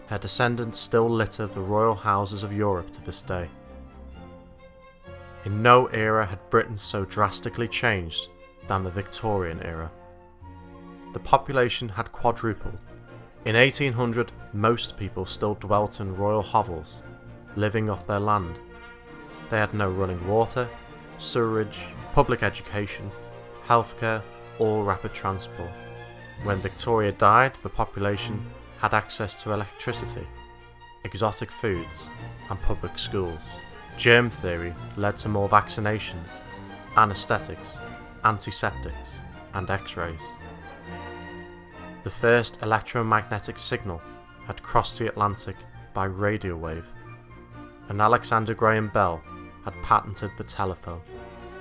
[0.07, 3.49] Her descendants still litter the royal houses of Europe to this day.
[5.43, 8.29] In no era had Britain so drastically changed
[8.67, 9.91] than the Victorian era.
[11.13, 12.79] The population had quadrupled.
[13.43, 16.97] In 1800, most people still dwelt in royal hovels,
[17.55, 18.59] living off their land.
[19.49, 20.69] They had no running water,
[21.17, 21.79] sewerage,
[22.13, 23.11] public education,
[23.67, 24.21] healthcare,
[24.59, 25.71] or rapid transport.
[26.43, 28.45] When Victoria died, the population
[28.77, 30.27] had access to electricity,
[31.03, 32.07] exotic foods,
[32.49, 33.39] and public schools.
[33.97, 36.27] Germ theory led to more vaccinations,
[36.97, 37.77] anaesthetics,
[38.23, 39.09] antiseptics,
[39.53, 40.19] and x rays.
[42.03, 44.01] The first electromagnetic signal
[44.47, 45.55] had crossed the Atlantic
[45.93, 46.87] by radio wave,
[47.89, 49.21] and Alexander Graham Bell
[49.65, 51.01] had patented the telephone.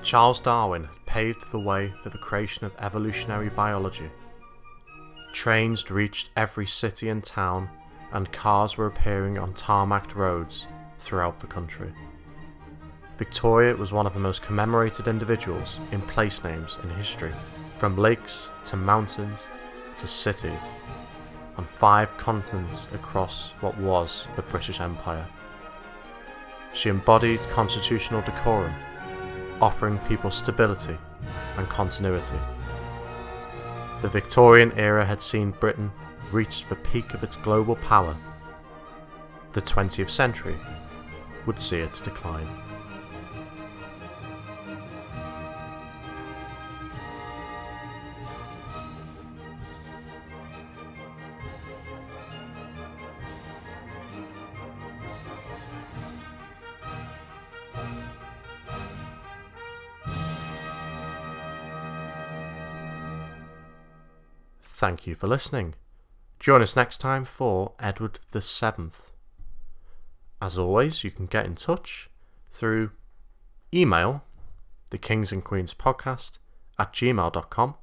[0.03, 4.11] Charles Darwin had paved the way for the creation of evolutionary biology.
[5.33, 7.69] Trains reached every city and town,
[8.13, 10.67] and cars were appearing on tarmacked roads
[10.99, 11.93] throughout the country.
[13.21, 17.33] Victoria was one of the most commemorated individuals in place names in history,
[17.77, 19.41] from lakes to mountains
[19.99, 20.63] to cities,
[21.59, 25.27] on five continents across what was the British Empire.
[26.73, 28.73] She embodied constitutional decorum,
[29.61, 30.97] offering people stability
[31.59, 32.39] and continuity.
[34.01, 35.93] The Victorian era had seen Britain
[36.33, 38.17] reach the peak of its global power.
[39.53, 40.57] The 20th century
[41.45, 42.70] would see its decline.
[64.81, 65.75] Thank you for listening.
[66.39, 69.11] Join us next time for Edward the Seventh.
[70.41, 72.09] As always, you can get in touch
[72.51, 72.93] through
[73.75, 74.25] email,
[74.91, 76.39] the Kings and Queens podcast
[76.79, 77.75] at gmail.com,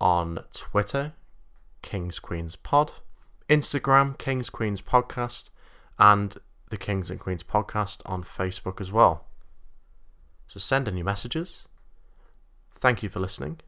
[0.00, 1.14] on Twitter,
[1.82, 2.92] Kings Queens Pod,
[3.50, 5.50] Instagram, Kings Queens Podcast,
[5.98, 6.36] and
[6.70, 9.26] the Kings and Queens Podcast on Facebook as well.
[10.46, 11.66] So send in your messages.
[12.72, 13.58] Thank you for listening,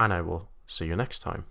[0.00, 1.44] and I will See you next time.